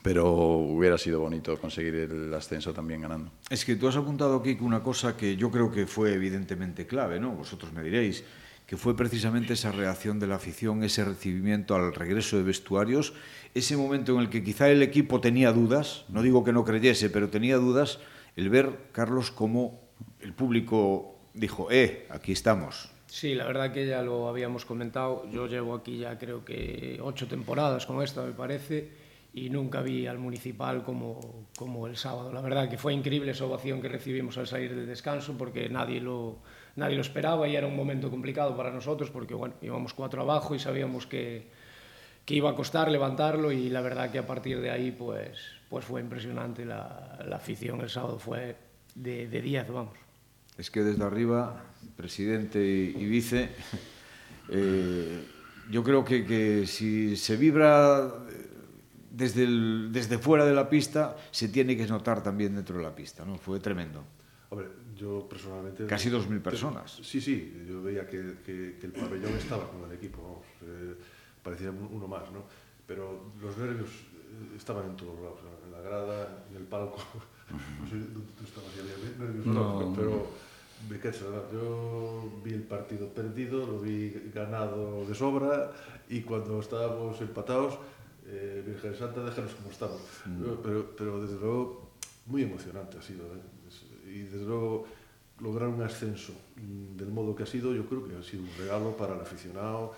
pero 0.03 0.31
hubiera 0.31 0.99
sido 0.99 1.19
bonito 1.19 1.59
conseguir 1.59 1.95
el 1.95 2.33
ascenso 2.33 2.73
también 2.73 3.01
ganando. 3.01 3.31
Es 3.49 3.65
que 3.65 3.75
tú 3.75 3.87
has 3.87 3.95
apuntado 3.95 4.37
aquí 4.37 4.57
una 4.61 4.81
cosa 4.81 5.17
que 5.17 5.35
yo 5.35 5.49
creo 5.49 5.71
que 5.71 5.87
fue 5.87 6.13
evidentemente 6.13 6.85
clave, 6.85 7.19
¿no? 7.19 7.31
Vosotros 7.31 7.73
me 7.73 7.81
diréis. 7.81 8.23
Que 8.71 8.77
fue 8.77 8.95
precisamente 8.95 9.51
esa 9.51 9.73
reacción 9.73 10.17
de 10.17 10.27
la 10.27 10.35
afición, 10.35 10.81
ese 10.81 11.03
recibimiento 11.03 11.75
al 11.75 11.93
regreso 11.93 12.37
de 12.37 12.43
vestuarios, 12.43 13.13
ese 13.53 13.75
momento 13.75 14.13
en 14.13 14.21
el 14.21 14.29
que 14.29 14.45
quizá 14.45 14.69
el 14.69 14.81
equipo 14.81 15.19
tenía 15.19 15.51
dudas, 15.51 16.05
no 16.07 16.21
digo 16.21 16.45
que 16.45 16.53
no 16.53 16.63
creyese, 16.63 17.09
pero 17.09 17.27
tenía 17.27 17.57
dudas, 17.57 17.99
el 18.37 18.49
ver, 18.49 18.69
Carlos, 18.93 19.29
cómo 19.29 19.77
el 20.21 20.31
público 20.31 21.17
dijo, 21.33 21.67
eh, 21.69 22.07
aquí 22.11 22.31
estamos. 22.31 22.89
Sí, 23.07 23.35
la 23.35 23.45
verdad 23.45 23.73
que 23.73 23.85
ya 23.85 24.01
lo 24.03 24.29
habíamos 24.29 24.63
comentado. 24.63 25.29
Yo 25.29 25.47
llevo 25.47 25.75
aquí 25.75 25.97
ya 25.97 26.17
creo 26.17 26.45
que 26.45 26.97
ocho 27.03 27.27
temporadas 27.27 27.85
con 27.85 28.01
esta, 28.01 28.23
me 28.23 28.31
parece, 28.31 28.89
y 29.33 29.49
nunca 29.49 29.81
vi 29.81 30.07
al 30.07 30.17
municipal 30.17 30.81
como, 30.85 31.49
como 31.57 31.87
el 31.87 31.97
sábado. 31.97 32.31
La 32.31 32.39
verdad 32.39 32.69
que 32.69 32.77
fue 32.77 32.93
increíble 32.93 33.31
esa 33.31 33.43
ovación 33.43 33.81
que 33.81 33.89
recibimos 33.89 34.37
al 34.37 34.47
salir 34.47 34.73
del 34.73 34.87
descanso 34.87 35.35
porque 35.37 35.67
nadie 35.67 35.99
lo, 35.99 36.39
nadie 36.75 36.95
lo 36.95 37.01
esperaba 37.01 37.47
y 37.47 37.55
era 37.55 37.67
un 37.67 37.75
momento 37.75 38.09
complicado 38.09 38.55
para 38.55 38.71
nosotros 38.71 39.09
porque 39.09 39.33
bueno, 39.33 39.55
íbamos 39.61 39.93
cuatro 39.93 40.21
abajo 40.21 40.55
y 40.55 40.59
sabíamos 40.59 41.05
que, 41.07 41.47
que 42.25 42.35
iba 42.35 42.49
a 42.49 42.55
costar 42.55 42.89
levantarlo 42.89 43.51
y 43.51 43.69
la 43.69 43.81
verdad 43.81 44.11
que 44.11 44.19
a 44.19 44.27
partir 44.27 44.61
de 44.61 44.71
ahí 44.71 44.91
pues, 44.91 45.37
pues 45.69 45.85
fue 45.85 46.01
impresionante 46.01 46.65
la, 46.65 47.19
la 47.25 47.35
afición 47.37 47.81
el 47.81 47.89
sábado 47.89 48.19
fue 48.19 48.55
de 48.95 49.27
10, 49.27 49.69
vamos. 49.69 49.97
Es 50.57 50.69
que 50.69 50.81
desde 50.81 51.03
arriba, 51.03 51.63
presidente 51.95 52.59
y, 52.59 52.95
y 52.97 53.05
vice, 53.05 53.49
eh, 54.49 55.23
yo 55.69 55.83
creo 55.83 56.03
que, 56.03 56.25
que 56.25 56.67
si 56.67 57.15
se 57.15 57.37
vibra 57.37 58.11
desde, 59.09 59.43
el, 59.43 59.89
desde 59.91 60.17
fuera 60.17 60.45
de 60.45 60.53
la 60.53 60.69
pista, 60.69 61.15
se 61.31 61.49
tiene 61.49 61.75
que 61.75 61.87
notar 61.87 62.21
también 62.21 62.55
dentro 62.55 62.77
de 62.77 62.83
la 62.83 62.93
pista, 62.93 63.25
¿no? 63.25 63.37
Fue 63.37 63.59
tremendo. 63.59 64.03
Hombre, 64.49 64.67
Yo 65.01 65.27
personalmente... 65.27 65.87
Casi 65.87 66.11
2.000 66.11 66.41
personas. 66.41 66.99
Sí, 67.01 67.19
sí, 67.19 67.65
yo 67.67 67.81
veía 67.81 68.05
que, 68.05 68.37
que, 68.45 68.77
que, 68.79 68.85
el 68.85 68.91
pabellón 68.91 69.33
estaba 69.33 69.67
con 69.67 69.89
el 69.89 69.97
equipo, 69.97 70.21
vamos, 70.21 70.45
eh, 70.61 70.95
parecía 71.41 71.71
uno 71.71 72.07
más, 72.07 72.31
¿no? 72.31 72.43
Pero 72.85 73.33
los 73.41 73.57
nervios 73.57 73.89
eh, 73.89 74.55
estaban 74.55 74.85
en 74.85 74.95
todos 74.95 75.15
lados, 75.15 75.39
en 75.65 75.71
la 75.71 75.81
grada, 75.81 76.45
en 76.51 76.57
el 76.57 76.65
palco, 76.65 76.99
no 77.81 77.89
sé 77.89 77.95
dónde 77.97 78.31
tú 78.37 78.43
estabas, 78.43 78.69
ya 78.75 78.83
había 78.83 78.95
nervios, 79.17 79.45
no. 79.47 79.91
pero 79.95 80.27
me 80.87 80.99
quedé, 80.99 81.17
yo 81.51 82.31
vi 82.43 82.53
el 82.53 82.63
partido 82.63 83.07
perdido, 83.07 83.65
lo 83.65 83.79
vi 83.79 84.29
ganado 84.31 85.03
de 85.07 85.15
sobra 85.15 85.71
y 86.09 86.21
cuando 86.21 86.59
estábamos 86.59 87.19
empatados, 87.21 87.79
eh, 88.27 88.63
Virgen 88.67 88.95
Santa, 88.95 89.23
déjanos 89.23 89.53
como 89.55 89.71
estamos. 89.71 90.01
Mm. 90.25 90.43
Pero, 90.61 90.95
pero 90.95 91.21
desde 91.21 91.39
luego 91.39 91.89
muy 92.27 92.43
emocionante 92.43 92.99
ha 92.99 93.01
sido, 93.01 93.25
¿eh? 93.25 93.60
e 94.11 94.27
desde 94.27 94.45
logo 94.45 94.85
lograr 95.39 95.69
un 95.69 95.81
ascenso 95.81 96.33
mm, 96.59 96.97
del 96.99 97.09
modo 97.09 97.35
que 97.35 97.43
ha 97.43 97.49
sido, 97.49 97.73
yo 97.73 97.85
creo 97.85 98.03
que 98.03 98.15
ha 98.15 98.23
sido 98.23 98.43
un 98.43 98.53
regalo 98.57 98.95
para 98.95 99.15
el 99.15 99.21
aficionado, 99.21 99.93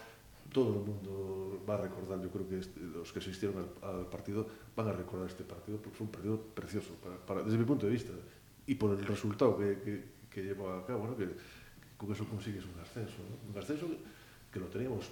todo 0.52 0.80
el 0.80 0.86
mundo 0.86 1.60
va 1.68 1.74
a 1.76 1.82
recordar, 1.82 2.22
yo 2.22 2.30
creo 2.30 2.48
que 2.48 2.60
este, 2.60 2.80
los 2.80 3.12
que 3.12 3.20
asistieron 3.20 3.58
al, 3.58 3.90
al 3.90 4.06
partido 4.06 4.46
van 4.76 4.88
a 4.88 4.94
recordar 4.94 5.28
este 5.28 5.44
partido, 5.44 5.78
porque 5.82 5.98
fue 5.98 6.06
un 6.06 6.12
partido 6.12 6.38
precioso, 6.40 6.94
para, 7.02 7.18
para, 7.18 7.42
desde 7.44 7.58
mi 7.58 7.66
punto 7.66 7.88
de 7.88 7.92
vista, 7.92 8.14
y 8.68 8.76
por 8.76 8.92
el 8.92 9.04
resultado 9.06 9.58
que, 9.58 9.80
que, 9.82 10.04
que 10.30 10.44
llevó 10.44 10.70
a 10.72 10.86
cabo, 10.86 11.08
¿no? 11.08 11.18
que, 11.18 11.26
que 11.26 11.98
con 11.98 12.12
eso 12.12 12.26
consigues 12.26 12.64
un 12.64 12.80
ascenso, 12.80 13.18
¿no? 13.28 13.52
un 13.52 13.58
ascenso 13.58 13.88
que 14.52 14.60
lo 14.60 14.68
teníamos 14.68 15.10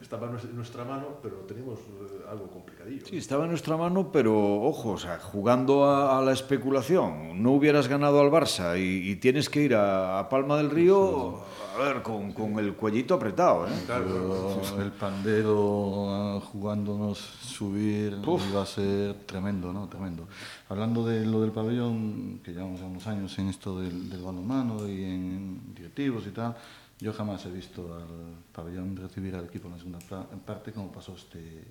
estaba 0.00 0.26
en 0.26 0.56
nuestra 0.56 0.84
mano, 0.84 1.18
pero 1.22 1.36
teníamos 1.46 1.78
eh, 1.78 2.24
algo 2.30 2.48
complicadillo. 2.48 3.06
Sí, 3.06 3.16
estaba 3.16 3.44
en 3.44 3.50
nuestra 3.50 3.76
mano, 3.76 4.10
pero 4.12 4.62
ojo, 4.62 4.92
o 4.92 4.98
sea, 4.98 5.18
jugando 5.18 5.84
a, 5.84 6.18
a 6.18 6.22
la 6.22 6.32
especulación, 6.32 7.42
no 7.42 7.52
hubieras 7.52 7.88
ganado 7.88 8.20
al 8.20 8.30
Barça 8.30 8.78
y, 8.78 9.10
y 9.10 9.16
tienes 9.16 9.48
que 9.48 9.62
ir 9.62 9.74
a, 9.74 10.18
a, 10.18 10.28
Palma 10.28 10.56
del 10.56 10.70
Río, 10.70 11.40
a 11.74 11.78
ver, 11.78 12.02
con, 12.02 12.32
con 12.32 12.58
el 12.58 12.74
cuellito 12.74 13.14
apretado. 13.14 13.66
¿eh? 13.66 13.70
Claro, 13.86 14.60
el 14.80 14.92
pandero 14.92 16.40
jugándonos 16.52 17.18
subir 17.18 18.18
Uf. 18.26 18.42
iba 18.50 18.62
a 18.62 18.66
ser 18.66 19.14
tremendo, 19.26 19.72
¿no? 19.72 19.88
Tremendo. 19.88 20.26
Hablando 20.68 21.04
de 21.06 21.24
lo 21.24 21.40
del 21.40 21.52
pabellón, 21.52 22.40
que 22.42 22.52
llevamos 22.52 22.80
unos 22.80 23.06
años 23.06 23.38
en 23.38 23.48
esto 23.48 23.80
del, 23.80 24.10
del 24.10 24.20
balonmano 24.22 24.86
y 24.88 25.04
en 25.04 25.74
directivos 25.74 26.26
y 26.26 26.30
tal, 26.30 26.56
Yo 27.00 27.12
jamás 27.12 27.46
he 27.46 27.50
visto 27.50 27.94
al 27.94 28.34
pabellón 28.52 28.96
recibir 28.96 29.34
al 29.36 29.44
equipo 29.44 29.68
en 29.68 29.74
la 29.74 29.78
segunda 29.78 29.98
parte 30.44 30.72
como 30.72 30.90
pasó 30.90 31.14
este, 31.14 31.64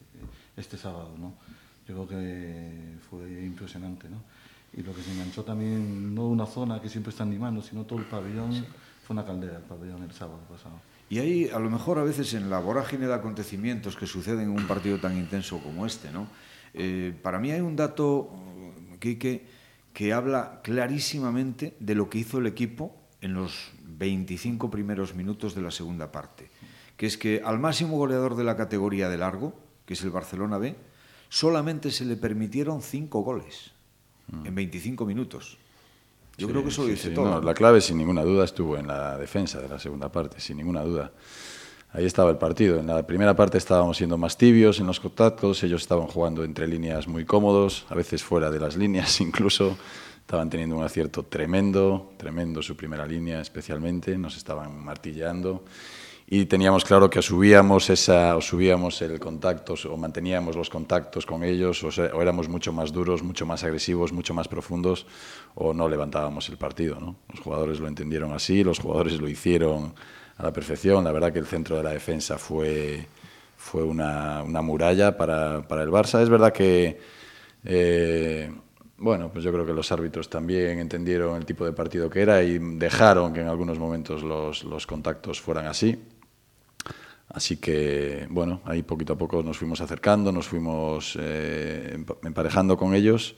este 0.56 0.78
sábado. 0.78 1.16
¿no? 1.18 1.34
Yo 1.88 2.06
creo 2.06 2.08
que 2.08 2.96
fue 3.10 3.44
impresionante. 3.44 4.08
¿no? 4.10 4.22
Y 4.74 4.84
lo 4.84 4.94
que 4.94 5.02
se 5.02 5.12
enganchó 5.12 5.44
también, 5.44 6.16
no 6.16 6.28
una 6.28 6.46
zona 6.46 6.82
que 6.82 6.88
siempre 6.88 7.12
está 7.12 7.24
animando, 7.24 7.62
sino 7.62 7.84
todo 7.84 8.00
el 8.00 8.06
pabellón, 8.06 8.54
sí. 8.54 8.64
fue 9.06 9.16
una 9.16 9.26
caldera 9.26 9.58
el 9.58 9.64
pabellón 9.64 10.04
el 10.04 10.14
sábado 10.14 10.40
pasado. 10.50 10.80
Y 11.10 11.20
ahí, 11.20 11.50
a 11.50 11.60
lo 11.60 11.70
mejor, 11.70 12.00
a 12.00 12.04
veces 12.04 12.34
en 12.34 12.50
la 12.50 12.60
vorágine 12.60 13.08
de 13.08 13.14
acontecimientos 13.14 13.96
que 13.96 14.06
suceden 14.08 14.42
en 14.42 14.50
un 14.50 14.68
partido 14.68 14.98
tan 15.00 15.18
intenso 15.18 15.60
como 15.60 15.86
este, 15.86 16.12
¿no? 16.12 16.28
Eh, 16.74 17.18
para 17.22 17.40
mí 17.40 17.52
hay 17.52 17.62
un 17.62 17.76
dato, 17.76 18.30
Quique, 19.00 19.46
que 19.94 20.14
habla 20.14 20.60
clarísimamente 20.64 21.76
de 21.80 21.96
lo 21.96 22.10
que 22.10 22.20
hizo 22.20 22.40
el 22.40 22.48
equipo 22.48 23.07
en 23.28 23.34
los 23.34 23.72
25 23.84 24.72
primeros 24.72 25.14
minutos 25.14 25.54
de 25.54 25.62
la 25.62 25.70
segunda 25.70 26.12
parte, 26.12 26.50
que 26.96 27.06
es 27.06 27.18
que 27.18 27.42
al 27.44 27.60
máximo 27.60 27.98
goleador 27.98 28.36
de 28.36 28.44
la 28.44 28.56
categoría 28.56 29.10
de 29.10 29.18
largo, 29.18 29.54
que 29.86 29.94
es 29.94 30.02
el 30.04 30.12
Barcelona 30.12 30.58
B, 30.58 30.76
solamente 31.30 31.92
se 31.92 32.06
le 32.06 32.16
permitieron 32.16 32.82
cinco 32.82 33.22
goles 33.22 33.72
mm. 34.32 34.46
en 34.46 34.56
25 34.56 35.06
minutos. 35.06 35.58
Yo 36.38 36.48
sí, 36.48 36.52
creo 36.54 36.64
que 36.64 36.70
eso 36.70 36.84
lo 36.84 36.88
dice 36.88 37.10
sí, 37.10 37.16
todo. 37.16 37.30
No, 37.30 37.42
la 37.42 37.54
clave, 37.54 37.82
sin 37.82 37.98
ninguna 37.98 38.24
duda, 38.24 38.46
estuvo 38.46 38.78
en 38.78 38.88
la 38.88 39.18
defensa 39.18 39.60
de 39.60 39.68
la 39.68 39.78
segunda 39.78 40.10
parte, 40.10 40.40
sin 40.40 40.58
ninguna 40.58 40.82
duda. 40.84 41.12
Ahí 41.92 42.06
estaba 42.06 42.30
el 42.30 42.38
partido. 42.38 42.80
En 42.80 42.88
la 42.88 43.06
primera 43.06 43.36
parte 43.36 43.58
estábamos 43.58 43.98
siendo 43.98 44.18
más 44.18 44.38
tibios 44.38 44.80
en 44.80 44.88
los 44.88 45.00
contactos, 45.00 45.64
ellos 45.64 45.82
estaban 45.82 46.08
jugando 46.08 46.44
entre 46.44 46.68
líneas 46.68 47.08
muy 47.08 47.26
cómodos, 47.26 47.86
a 47.90 47.96
veces 47.96 48.24
fuera 48.24 48.50
de 48.52 48.60
las 48.60 48.78
líneas 48.78 49.20
incluso. 49.28 49.78
Estaban 50.28 50.50
teniendo 50.50 50.76
un 50.76 50.84
acierto 50.84 51.24
tremendo, 51.24 52.12
tremendo 52.18 52.62
su 52.62 52.76
primera 52.76 53.06
línea 53.06 53.40
especialmente, 53.40 54.18
nos 54.18 54.36
estaban 54.36 54.78
martilleando 54.84 55.64
y 56.28 56.48
teníamos 56.48 56.84
claro 56.84 57.10
que 57.10 57.22
subíamos, 57.22 57.90
esa, 57.90 58.36
o 58.36 58.42
subíamos 58.42 59.02
el 59.02 59.22
contacto 59.22 59.76
o 59.90 59.96
manteníamos 59.96 60.58
los 60.58 60.70
contactos 60.70 61.26
con 61.26 61.46
ellos 61.46 61.82
o, 61.82 61.92
sea, 61.94 62.08
o, 62.14 62.22
éramos 62.22 62.50
mucho 62.50 62.74
más 62.74 62.92
duros, 62.92 63.24
mucho 63.24 63.46
más 63.46 63.64
agresivos, 63.64 64.12
mucho 64.12 64.34
más 64.34 64.50
profundos 64.50 65.06
o 65.56 65.74
no 65.74 65.88
levantábamos 65.88 66.50
el 66.50 66.58
partido. 66.58 67.00
¿no? 67.00 67.16
Los 67.30 67.40
jugadores 67.40 67.80
lo 67.80 67.88
entendieron 67.88 68.34
así, 68.34 68.66
los 68.66 68.80
jugadores 68.80 69.22
lo 69.22 69.30
hicieron 69.30 69.94
a 70.36 70.44
la 70.44 70.52
perfección. 70.52 71.06
La 71.06 71.14
verdad 71.14 71.32
que 71.32 71.40
el 71.40 71.48
centro 71.48 71.78
de 71.78 71.84
la 71.84 71.92
defensa 71.92 72.38
fue, 72.38 73.08
fue 73.56 73.84
una, 73.84 74.44
una 74.44 74.62
muralla 74.62 75.16
para, 75.16 75.66
para 75.66 75.84
el 75.84 75.90
Barça. 75.90 76.22
Es 76.22 76.28
verdad 76.28 76.52
que... 76.52 77.00
Eh, 77.64 78.52
bueno, 78.98 79.30
pues 79.32 79.44
yo 79.44 79.52
creo 79.52 79.66
que 79.66 79.74
los 79.74 79.92
árbitros 79.92 80.30
también 80.30 80.80
entendieron 80.80 81.38
el 81.38 81.46
tipo 81.46 81.66
de 81.66 81.74
partido 81.74 82.10
que 82.10 82.22
era 82.22 82.42
y 82.44 82.58
dejaron 82.58 83.34
que 83.34 83.42
en 83.42 83.48
algunos 83.48 83.78
momentos 83.78 84.24
los, 84.24 84.64
los 84.64 84.88
contactos 84.88 85.40
fueran 85.40 85.68
así. 85.68 85.98
Así 87.30 87.58
que, 87.58 88.26
bueno, 88.30 88.62
ahí 88.66 88.84
poquito 88.84 89.14
a 89.14 89.18
poco 89.18 89.44
nos 89.44 89.58
fuimos 89.58 89.82
acercando, 89.82 90.32
nos 90.32 90.48
fuimos 90.48 91.18
eh, 91.20 92.04
emparejando 92.24 92.78
con 92.78 92.96
ellos 92.96 93.36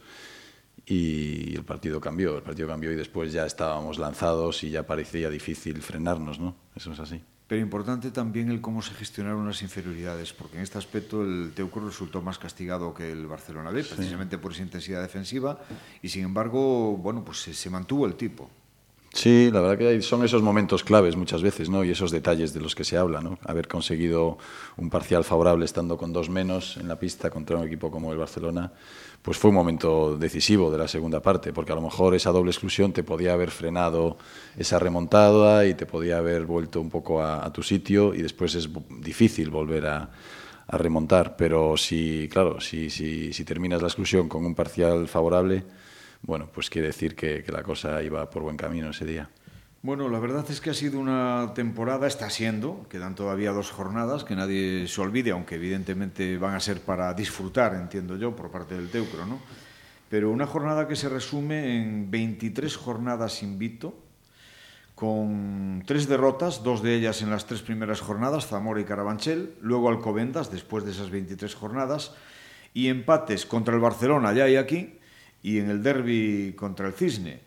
y 0.86 1.56
el 1.56 1.64
partido 1.64 2.00
cambió, 2.00 2.38
el 2.38 2.44
partido 2.44 2.68
cambió 2.68 2.92
y 2.92 2.96
después 2.96 3.34
ya 3.34 3.46
estábamos 3.46 3.98
lanzados 3.98 4.64
y 4.64 4.70
ya 4.70 4.84
parecía 4.84 5.30
difícil 5.30 5.82
frenarnos, 5.82 6.40
¿no? 6.40 6.56
Eso 6.76 6.94
es 6.94 7.00
así. 7.00 7.22
Pero 7.50 7.64
importante 7.64 8.12
también 8.12 8.52
el 8.52 8.62
cómo 8.62 8.84
se 8.84 8.94
gestionaron 8.94 9.48
las 9.48 9.64
inferioridades, 9.64 10.34
porque 10.34 10.58
en 10.58 10.62
este 10.62 10.78
aspecto 10.78 11.24
el 11.24 11.52
Teucro 11.56 11.84
resultó 11.84 12.22
más 12.22 12.38
castigado 12.38 12.94
que 12.94 13.12
el 13.12 13.26
Barcelona 13.26 13.72
B, 13.72 13.84
precisamente 13.84 14.36
sí. 14.36 14.42
por 14.42 14.52
esa 14.52 14.62
intensidad 14.62 15.02
defensiva, 15.02 15.60
y 16.04 16.10
sin 16.10 16.26
embargo, 16.26 16.96
bueno, 16.96 17.26
pues 17.26 17.42
se, 17.42 17.56
se 17.56 17.72
mantuvo 17.72 18.06
el 18.06 18.14
tipo. 18.14 18.52
Sí, 19.12 19.50
la 19.52 19.62
verdad 19.62 19.78
que 19.78 20.02
son 20.04 20.24
esos 20.24 20.44
momentos 20.44 20.84
claves 20.84 21.16
muchas 21.16 21.42
veces, 21.42 21.68
¿no? 21.68 21.84
Y 21.84 21.90
esos 21.90 22.12
detalles 22.12 22.54
de 22.54 22.62
los 22.62 22.76
que 22.76 22.84
se 22.84 22.96
habla, 22.96 23.22
¿no? 23.22 23.40
Haber 23.44 23.68
conseguido 23.68 24.38
un 24.78 24.90
parcial 24.90 25.24
favorable 25.24 25.66
estando 25.66 25.98
con 25.98 26.14
dos 26.14 26.30
menos 26.30 26.78
en 26.78 26.88
la 26.88 27.00
pista 27.00 27.30
contra 27.32 27.58
un 27.58 27.66
equipo 27.66 27.90
como 27.90 28.12
el 28.12 28.20
Barcelona, 28.20 28.72
pues 29.22 29.38
fue 29.38 29.50
un 29.50 29.56
momento 29.56 30.16
decisivo 30.16 30.72
de 30.72 30.78
la 30.78 30.88
segunda 30.88 31.22
parte, 31.22 31.52
porque 31.54 31.72
a 31.72 31.76
lo 31.76 31.82
mejor 31.82 32.14
esa 32.14 32.32
doble 32.32 32.52
exclusión 32.52 32.94
te 32.94 33.04
podía 33.04 33.34
haber 33.34 33.50
frenado 33.50 34.18
esa 34.58 34.78
remontada 34.78 35.66
y 35.66 35.74
te 35.74 35.88
podía 35.88 36.20
haber 36.20 36.46
vuelto 36.46 36.80
un 36.80 36.90
poco 36.90 37.22
a, 37.24 37.52
tu 37.52 37.64
sitio 37.64 38.14
y 38.14 38.22
después 38.22 38.54
es 38.54 38.70
difícil 39.02 39.50
volver 39.50 39.88
a, 39.88 40.10
a 40.68 40.78
remontar, 40.78 41.36
pero 41.36 41.78
si, 41.78 42.30
claro, 42.32 42.62
si, 42.62 42.92
si, 42.92 43.34
si 43.34 43.44
terminas 43.44 43.82
la 43.82 43.88
exclusión 43.88 44.30
con 44.30 44.46
un 44.46 44.54
parcial 44.54 45.08
favorable, 45.08 45.64
bueno, 46.22 46.50
pues 46.54 46.70
quiere 46.70 46.88
decir 46.88 47.16
que, 47.16 47.44
la 47.48 47.64
cosa 47.64 48.02
iba 48.04 48.30
por 48.30 48.44
buen 48.44 48.58
camino 48.58 48.90
ese 48.90 49.06
día. 49.06 49.30
Bueno, 49.82 50.10
la 50.10 50.20
verdad 50.20 50.46
es 50.50 50.60
que 50.60 50.72
ha 50.72 50.74
sido 50.74 51.00
una 51.00 51.54
temporada, 51.56 52.06
está 52.06 52.30
siendo, 52.30 52.86
quedan 52.90 53.16
todavía 53.16 53.52
dos 53.52 53.72
jornadas, 53.72 54.26
que 54.26 54.36
nadie 54.36 54.88
se 54.88 55.02
olvide, 55.02 55.32
aunque 55.32 55.56
evidentemente 55.56 56.38
van 56.38 56.54
a 56.54 56.60
ser 56.60 56.82
para 56.82 57.14
disfrutar, 57.14 57.74
entiendo 57.76 58.18
yo, 58.18 58.36
por 58.36 58.52
parte 58.52 58.76
del 58.76 58.90
Teucro, 58.90 59.26
¿no? 59.26 59.40
Pero 60.10 60.32
una 60.32 60.48
jornada 60.48 60.88
que 60.88 60.96
se 60.96 61.08
resume 61.08 61.78
en 61.78 62.12
23 62.12 62.76
jornadas 62.76 63.42
invito, 63.42 63.96
con 65.00 65.82
tres 65.86 66.10
derrotas, 66.10 66.62
dos 66.62 66.84
de 66.84 66.94
ellas 66.94 67.22
en 67.22 67.30
las 67.30 67.46
tres 67.46 67.62
primeras 67.62 68.02
jornadas, 68.02 68.48
Zamora 68.48 68.82
y 68.82 68.84
Carabanchel, 68.84 69.54
luego 69.62 69.88
Alcobendas, 69.88 70.52
después 70.52 70.84
de 70.84 70.92
esas 70.92 71.10
23 71.10 71.56
jornadas, 71.56 72.12
y 72.74 72.90
empates 72.90 73.46
contra 73.46 73.74
el 73.74 73.80
Barcelona, 73.80 74.30
allá 74.30 74.50
y 74.50 74.58
aquí, 74.58 74.99
y 75.44 75.60
en 75.60 75.70
el 75.70 75.82
derby 75.84 76.54
contra 76.56 76.88
el 76.88 76.94
Cisne. 76.94 77.42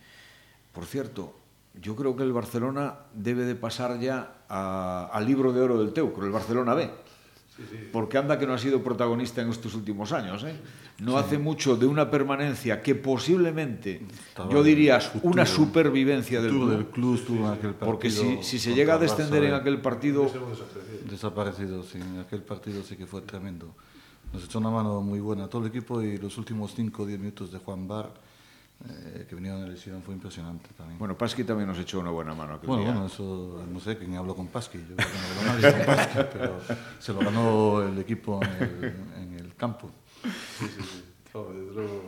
Por 0.72 0.86
cierto, 0.86 1.34
yo 1.80 1.96
creo 1.96 2.16
que 2.16 2.22
el 2.22 2.32
Barcelona 2.32 2.94
debe 3.14 3.44
de 3.44 3.54
pasar 3.54 3.98
ya 3.98 4.44
al 4.48 5.26
libro 5.26 5.52
de 5.52 5.60
oro 5.60 5.82
del 5.82 5.92
Teucro, 5.92 6.26
el 6.26 6.32
Barcelona 6.32 6.74
B. 6.74 6.90
Sí, 7.56 7.62
sí. 7.70 7.76
Porque 7.92 8.16
anda 8.16 8.38
que 8.38 8.46
no 8.46 8.54
ha 8.54 8.58
sido 8.58 8.82
protagonista 8.82 9.42
en 9.42 9.50
estos 9.50 9.74
últimos 9.74 10.12
años. 10.12 10.42
¿eh? 10.44 10.54
No 11.00 11.12
sí. 11.12 11.18
hace 11.18 11.38
mucho 11.38 11.76
de 11.76 11.84
una 11.84 12.10
permanencia 12.10 12.80
que 12.80 12.94
posiblemente, 12.94 14.00
Estaba 14.28 14.50
yo 14.50 14.62
diría, 14.62 14.98
futuro, 15.00 15.34
una 15.34 15.44
supervivencia 15.44 16.40
del 16.40 16.50
club. 16.50 16.70
Del 16.70 16.86
club 16.86 17.14
estuvo 17.16 17.46
en 17.46 17.52
aquel 17.52 17.74
partido 17.74 17.86
porque 17.86 18.10
si, 18.10 18.42
si 18.42 18.58
se 18.58 18.74
llega 18.74 18.94
a 18.94 18.98
descender 18.98 19.42
Barça, 19.42 19.48
en 19.48 19.54
aquel 19.54 19.80
partido... 19.82 20.32
Desaparecido, 21.10 21.82
sí. 21.82 21.98
En 21.98 22.20
aquel 22.20 22.42
partido 22.42 22.82
sí 22.82 22.96
que 22.96 23.06
fue 23.06 23.20
tremendo. 23.20 23.74
Nos 24.32 24.44
echó 24.44 24.58
una 24.58 24.70
mano 24.70 25.00
muy 25.02 25.20
buena 25.20 25.44
a 25.44 25.48
todo 25.48 25.62
el 25.62 25.68
equipo 25.68 26.00
y 26.00 26.16
los 26.16 26.38
últimos 26.38 26.74
5 26.74 27.02
o 27.02 27.06
10 27.06 27.18
minutos 27.20 27.52
de 27.52 27.58
Juan 27.58 27.86
Bar 27.86 28.12
eh, 28.88 29.26
que 29.28 29.34
vinieron 29.36 29.62
de 29.62 29.68
lesión 29.68 30.02
fue 30.02 30.14
impresionante 30.14 30.70
también. 30.76 30.98
Bueno, 30.98 31.16
Pasqui 31.16 31.44
también 31.44 31.68
nos 31.68 31.78
echó 31.78 32.00
una 32.00 32.10
buena 32.10 32.34
mano. 32.34 32.54
Aquel 32.54 32.66
bueno, 32.66 32.82
día. 32.82 32.92
bueno, 32.92 33.06
eso 33.06 33.64
no 33.70 33.78
sé 33.78 33.96
quién 33.96 34.16
habló 34.16 34.34
con 34.34 34.48
Pasqui. 34.48 34.78
Yo 34.78 34.96
creo 34.96 35.08
que 35.08 35.14
no 35.14 35.50
habló 35.52 35.60
nadie 35.60 35.76
con 35.76 35.94
Pasqui, 35.94 36.18
pero 36.32 36.60
se 36.98 37.12
lo 37.12 37.20
ganó 37.20 37.82
el 37.82 37.98
equipo 37.98 38.40
en 38.42 38.52
el, 38.52 38.84
en 39.22 39.34
el 39.38 39.54
campo. 39.54 39.90
Sí, 40.58 40.66
sí, 40.66 40.82
sí. 40.82 41.04
Luego... 41.34 42.02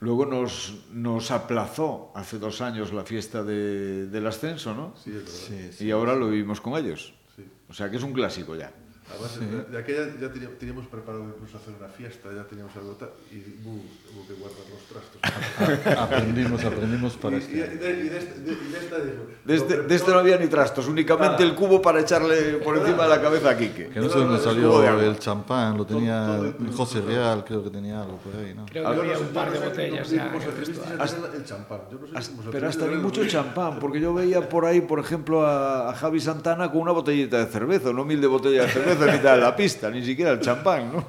luego 0.00 0.26
nos, 0.26 0.84
nos 0.92 1.30
aplazó 1.30 2.12
hace 2.14 2.38
dos 2.38 2.60
años 2.60 2.92
la 2.92 3.04
fiesta 3.04 3.42
de, 3.42 4.06
del 4.08 4.26
ascenso, 4.26 4.74
¿no? 4.74 4.94
Sí, 4.96 5.10
es 5.10 5.16
verdad. 5.16 5.30
Sí, 5.30 5.72
sí, 5.72 5.86
y 5.86 5.90
ahora 5.92 6.14
lo 6.14 6.28
vivimos 6.28 6.60
con 6.60 6.76
ellos. 6.76 7.14
Sí. 7.34 7.44
O 7.68 7.72
sea 7.72 7.90
que 7.90 7.96
es 7.96 8.02
un 8.02 8.12
clásico 8.12 8.54
ya. 8.54 8.70
Además, 9.08 9.30
sí. 9.38 9.44
de, 9.44 9.62
de 9.64 9.78
aquella 9.78 10.06
ya 10.20 10.32
teníamos, 10.32 10.58
teníamos, 10.58 10.86
preparado 10.86 11.24
incluso 11.24 11.56
hacer 11.56 11.74
una 11.78 11.88
fiesta, 11.88 12.28
ya 12.34 12.42
teníamos 12.44 12.74
algo 12.76 12.92
tal, 12.94 13.10
y 13.30 13.38
uh, 13.64 13.70
hubo 13.70 14.26
que 14.26 14.34
guardar 14.34 14.66
los 14.66 14.82
trastos. 14.90 15.96
aprendimos, 16.02 16.64
aprendimos 16.64 17.16
para 17.16 17.36
y, 17.36 17.38
este. 17.38 17.52
Y, 17.54 17.58
de, 17.58 17.66
y, 17.70 18.08
de, 18.08 18.52
y 18.52 18.72
de 18.72 18.78
esta 18.78 18.98
dijo, 18.98 19.26
de 19.44 19.54
este, 19.54 19.82
de 19.82 19.94
este 19.94 20.10
no 20.10 20.18
había 20.18 20.36
ni 20.38 20.48
trastos, 20.48 20.88
únicamente 20.88 21.44
ah. 21.44 21.46
el 21.46 21.54
cubo 21.54 21.80
para 21.80 22.00
echarle 22.00 22.54
por 22.54 22.78
encima 22.78 23.04
de 23.04 23.08
la 23.08 23.22
cabeza 23.22 23.50
a 23.50 23.56
Quique. 23.56 23.90
Que 23.90 24.00
no 24.00 24.08
sé 24.08 24.18
dónde 24.18 24.42
salió 24.42 24.82
el 24.82 25.18
champán, 25.20 25.76
lo 25.76 25.86
tenía 25.86 26.26
todo, 26.26 26.52
todo, 26.54 26.72
José 26.72 27.00
Real, 27.00 27.44
creo 27.44 27.62
que 27.62 27.70
tenía 27.70 28.02
algo 28.02 28.16
por 28.16 28.34
ahí, 28.34 28.54
¿no? 28.54 28.66
Creo 28.66 28.90
que 28.90 29.00
había 29.00 29.18
un 29.20 29.28
par 29.28 29.52
de 29.52 29.58
botellas. 29.60 30.12
El 30.12 31.44
champán. 31.44 31.80
Yo 31.90 31.98
no 32.00 32.22
sé 32.22 32.30
cómo 32.32 32.50
pero 32.50 32.68
hasta 32.68 32.86
ni 32.86 32.96
mucho 32.96 33.24
champán, 33.28 33.78
porque 33.78 34.00
yo 34.00 34.12
veía 34.12 34.48
por 34.48 34.64
ahí, 34.64 34.80
por 34.80 34.98
ejemplo, 34.98 35.46
a, 35.46 35.90
a 35.90 35.94
Javi 35.94 36.18
Santana 36.18 36.72
con 36.72 36.80
una 36.80 36.92
botellita 36.92 37.38
de 37.38 37.46
cerveza, 37.46 37.90
una 37.90 38.02
humilde 38.02 38.26
botella 38.26 38.62
de 38.62 38.68
cerveza 38.68 38.95
en 39.04 39.12
mitad 39.12 39.34
de 39.34 39.40
la 39.40 39.54
pista, 39.54 39.90
ni 39.90 40.04
siquiera 40.04 40.32
el 40.32 40.40
champán, 40.40 40.92
¿no? 40.92 41.08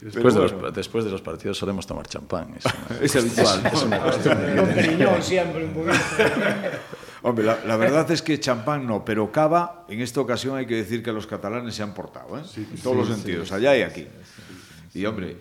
Después, 0.00 0.34
bueno. 0.34 0.48
de 0.48 0.62
los, 0.62 0.74
después 0.74 1.04
de 1.04 1.10
los 1.10 1.22
partidos 1.22 1.56
solemos 1.58 1.86
tomar 1.86 2.06
champán. 2.06 2.54
Es, 2.56 2.66
una, 2.66 3.00
es 3.02 3.16
habitual. 3.16 3.66
Es 3.72 3.82
una 3.82 5.10
un 5.12 5.22
siempre, 5.22 5.64
un 5.64 5.72
poquito. 5.72 5.94
Hombre, 7.22 7.44
la, 7.44 7.58
la, 7.66 7.76
verdad 7.76 8.08
es 8.12 8.22
que 8.22 8.38
champán 8.38 8.86
no, 8.86 9.04
pero 9.04 9.32
cava, 9.32 9.84
en 9.88 10.00
esta 10.00 10.20
ocasión 10.20 10.56
hay 10.56 10.66
que 10.66 10.76
decir 10.76 11.02
que 11.02 11.12
los 11.12 11.26
catalanes 11.26 11.74
se 11.74 11.82
han 11.82 11.92
portado, 11.92 12.38
¿eh? 12.38 12.42
Sí, 12.46 12.66
en 12.70 12.80
todos 12.80 12.94
sí, 12.94 12.98
los 12.98 13.06
sí, 13.08 13.14
sentidos, 13.14 13.52
allá 13.52 13.76
y 13.76 13.82
aquí. 13.82 14.06
y 14.94 15.04
hombre, 15.04 15.36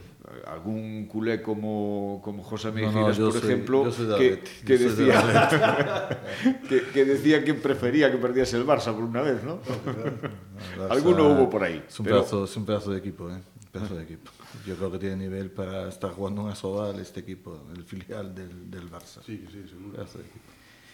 algún 0.51 1.07
culé 1.07 1.41
como, 1.41 2.21
como 2.23 2.43
José 2.43 2.71
Meijiras, 2.71 3.19
no, 3.19 3.25
no, 3.25 3.31
por 3.31 3.41
soy, 3.41 3.51
ejemplo, 3.51 3.91
que, 4.17 4.43
que, 4.65 4.77
decía, 4.77 6.19
que, 6.69 6.81
que, 6.93 7.05
decía 7.05 7.43
que 7.43 7.53
prefería 7.53 8.11
que 8.11 8.17
perdiese 8.17 8.57
el 8.57 8.65
Barça 8.65 8.93
por 8.93 9.03
una 9.03 9.21
vez, 9.21 9.43
¿no? 9.43 9.59
Barça, 9.61 10.91
Alguno 10.91 11.29
hubo 11.29 11.49
por 11.49 11.63
ahí. 11.63 11.83
Es 11.87 11.99
un, 11.99 12.05
pero... 12.05 12.17
pedazo, 12.17 12.45
es 12.45 12.57
un 12.57 12.65
pedazo 12.65 12.91
de 12.91 12.99
equipo, 12.99 13.29
¿eh? 13.29 13.39
pedazo 13.71 13.95
de 13.95 14.03
equipo. 14.03 14.31
Yo 14.65 14.75
creo 14.75 14.91
que 14.91 14.99
tiene 14.99 15.17
nivel 15.17 15.51
para 15.51 15.89
estar 15.89 16.11
jugando 16.11 16.43
una 16.43 16.55
sobal 16.55 16.99
este 16.99 17.19
equipo, 17.19 17.65
el 17.75 17.83
filial 17.83 18.33
del, 18.33 18.71
del 18.71 18.89
Barça. 18.89 19.21
Sí, 19.25 19.45
sí, 19.51 19.63
seguro. 19.67 20.05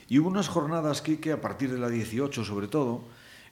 Y 0.09 0.19
hubo 0.19 0.29
unas 0.29 0.47
jornadas, 0.47 1.01
Quique, 1.01 1.31
a 1.31 1.41
partir 1.41 1.71
de 1.71 1.79
la 1.79 1.89
18 1.89 2.43
sobre 2.43 2.67
todo, 2.67 3.03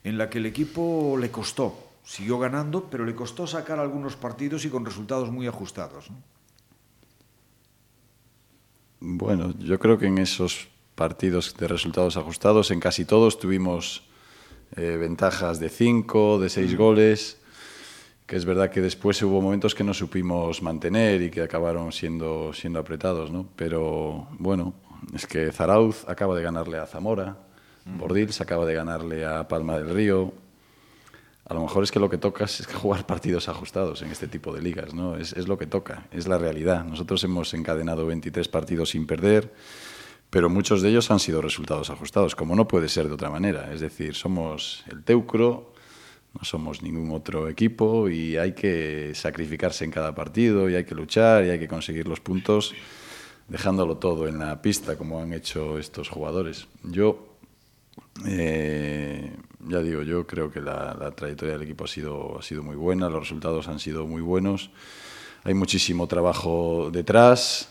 en 0.04 0.18
la 0.18 0.30
que 0.30 0.40
el 0.40 0.46
equipo 0.46 1.18
le 1.20 1.32
costó 1.32 1.91
siguió 2.04 2.40
ganando, 2.40 2.90
pero 2.90 3.06
le 3.06 3.16
costó 3.16 3.48
sacar 3.48 3.80
algunos 3.80 4.16
partidos 4.16 4.66
y 4.66 4.70
con 4.70 4.86
resultados 4.86 5.32
muy 5.32 5.48
ajustados. 5.48 6.10
¿no? 6.10 6.18
Bueno, 9.00 9.54
yo 9.60 9.80
creo 9.80 9.98
que 9.98 10.08
en 10.08 10.20
esos 10.20 10.68
partidos 10.96 11.56
de 11.58 11.68
resultados 11.68 12.18
ajustados, 12.18 12.70
en 12.70 12.80
casi 12.80 13.06
todos 13.06 13.40
tuvimos 13.40 14.04
eh, 14.76 14.98
ventajas 15.00 15.60
de 15.60 15.70
5, 15.70 16.40
de 16.40 16.50
6 16.50 16.78
goles, 16.78 17.38
que 18.28 18.36
es 18.36 18.46
verdad 18.46 18.70
que 18.70 18.80
después 18.80 19.22
hubo 19.24 19.42
momentos 19.42 19.74
que 19.74 19.84
no 19.84 19.94
supimos 19.94 20.62
mantener 20.62 21.22
y 21.22 21.32
que 21.32 21.42
acabaron 21.42 21.92
siendo, 21.92 22.54
siendo 22.54 22.80
apretados, 22.80 23.32
¿no? 23.32 23.48
Pero 23.56 24.28
bueno, 24.38 24.74
es 25.14 25.26
que 25.26 25.52
Zarauz 25.52 26.08
acaba 26.08 26.36
de 26.36 26.44
ganarle 26.44 26.78
a 26.78 26.86
Zamora, 26.86 27.38
Bordils 27.86 28.40
acaba 28.40 28.66
de 28.66 28.76
ganarle 28.76 29.26
a 29.26 29.48
Palma 29.48 29.78
del 29.78 29.90
Río, 29.90 30.34
a 31.52 31.54
lo 31.54 31.64
mejor 31.64 31.84
es 31.84 31.92
que 31.92 32.00
lo 32.00 32.10
que 32.10 32.18
toca 32.18 32.46
es 32.46 32.66
jugar 32.82 33.06
partidos 33.06 33.50
ajustados 33.50 34.02
en 34.02 34.10
este 34.10 34.30
tipo 34.30 34.54
de 34.54 34.62
ligas, 34.62 34.94
¿no? 34.94 35.18
Es, 35.18 35.34
es, 35.34 35.50
lo 35.50 35.58
que 35.58 35.68
toca, 35.68 36.08
es 36.10 36.26
la 36.26 36.38
realidad. 36.38 36.86
Nosotros 36.86 37.22
hemos 37.26 37.54
encadenado 37.54 38.06
23 38.06 38.48
partidos 38.48 38.92
sin 38.92 39.06
perder, 39.06 39.54
pero 40.30 40.50
muchos 40.50 40.82
de 40.82 40.88
ellos 40.88 41.12
han 41.12 41.20
sido 41.20 41.42
resultados 41.42 41.90
ajustados, 41.90 42.38
como 42.38 42.56
no 42.56 42.70
puede 42.70 42.88
ser 42.88 43.10
de 43.10 43.16
otra 43.16 43.30
manera. 43.30 43.74
Es 43.74 43.82
decir, 43.82 44.16
somos 44.16 44.86
el 44.90 45.04
Teucro, 45.04 45.74
no 46.34 46.46
somos 46.46 46.84
ningún 46.84 47.12
otro 47.12 47.50
equipo 47.50 48.08
y 48.08 48.38
hay 48.38 48.54
que 48.54 49.12
sacrificarse 49.14 49.84
en 49.84 49.92
cada 49.92 50.16
partido 50.16 50.70
y 50.70 50.76
hay 50.76 50.86
que 50.86 50.96
luchar 50.96 51.44
y 51.44 51.50
hay 51.50 51.60
que 51.60 51.68
conseguir 51.68 52.08
los 52.08 52.22
puntos 52.22 52.74
dejándolo 53.50 53.98
todo 53.98 54.30
en 54.30 54.40
la 54.40 54.62
pista, 54.62 54.98
como 54.98 55.20
han 55.20 55.34
hecho 55.34 55.78
estos 55.78 56.08
jugadores. 56.08 56.70
Yo 56.84 57.36
eh, 58.26 59.36
ya 59.68 59.80
digo, 59.80 60.02
yo 60.04 60.26
creo 60.26 60.52
que 60.52 60.62
la, 60.62 60.96
la, 61.00 61.12
trayectoria 61.12 61.54
del 61.54 61.64
equipo 61.64 61.86
ha 61.86 61.88
sido, 61.88 62.40
ha 62.40 62.42
sido 62.42 62.64
muy 62.64 62.76
buena, 62.76 63.10
los 63.10 63.22
resultados 63.22 63.68
han 63.68 63.80
sido 63.80 64.08
muy 64.08 64.22
buenos. 64.22 64.72
Hay 65.44 65.54
muchísimo 65.54 66.08
trabajo 66.08 66.90
detrás, 66.92 67.70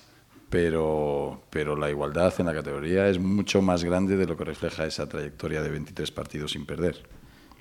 pero, 0.48 1.42
pero 1.50 1.76
la 1.76 1.88
igualdad 1.88 2.34
en 2.38 2.46
la 2.46 2.52
categoría 2.52 3.08
es 3.08 3.18
mucho 3.18 3.62
más 3.62 3.84
grande 3.84 4.16
de 4.16 4.26
lo 4.26 4.36
que 4.36 4.44
refleja 4.44 4.86
esa 4.86 5.08
trayectoria 5.08 5.62
de 5.62 5.70
23 5.70 6.10
partidos 6.10 6.52
sin 6.52 6.66
perder. 6.66 7.06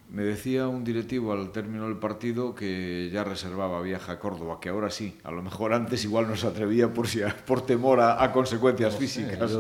Me 0.10 0.24
decía 0.24 0.68
un 0.68 0.84
directivo 0.84 1.34
al 1.34 1.52
término 1.52 1.86
del 1.86 1.98
partido 1.98 2.56
que 2.56 3.12
ya 3.14 3.24
reservaba 3.24 3.80
viaje 3.84 4.12
a 4.12 4.18
Córdoba, 4.18 4.58
que 4.60 4.70
ahora 4.70 4.90
sí, 4.90 5.20
a 5.24 5.30
lo 5.30 5.44
mejor 5.44 5.72
antes 5.72 6.04
igual 6.04 6.28
no 6.28 6.36
se 6.36 6.48
atrevía 6.48 6.92
por, 6.92 7.08
si, 7.08 7.22
por 7.46 7.62
temor 7.62 8.00
a, 8.00 8.24
a 8.24 8.32
consecuencias 8.32 8.94
no 8.94 9.00
físicas. 9.00 9.52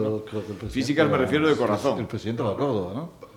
Físicas 0.71 1.07
me 1.07 1.17
refiero 1.19 1.47
de 1.47 1.55
corazón. 1.55 1.99
El 1.99 2.07
presidente 2.07 2.41
va 2.41 2.53
a 2.53 2.55
Córdoba, 2.55 2.93
¿no? 2.95 3.29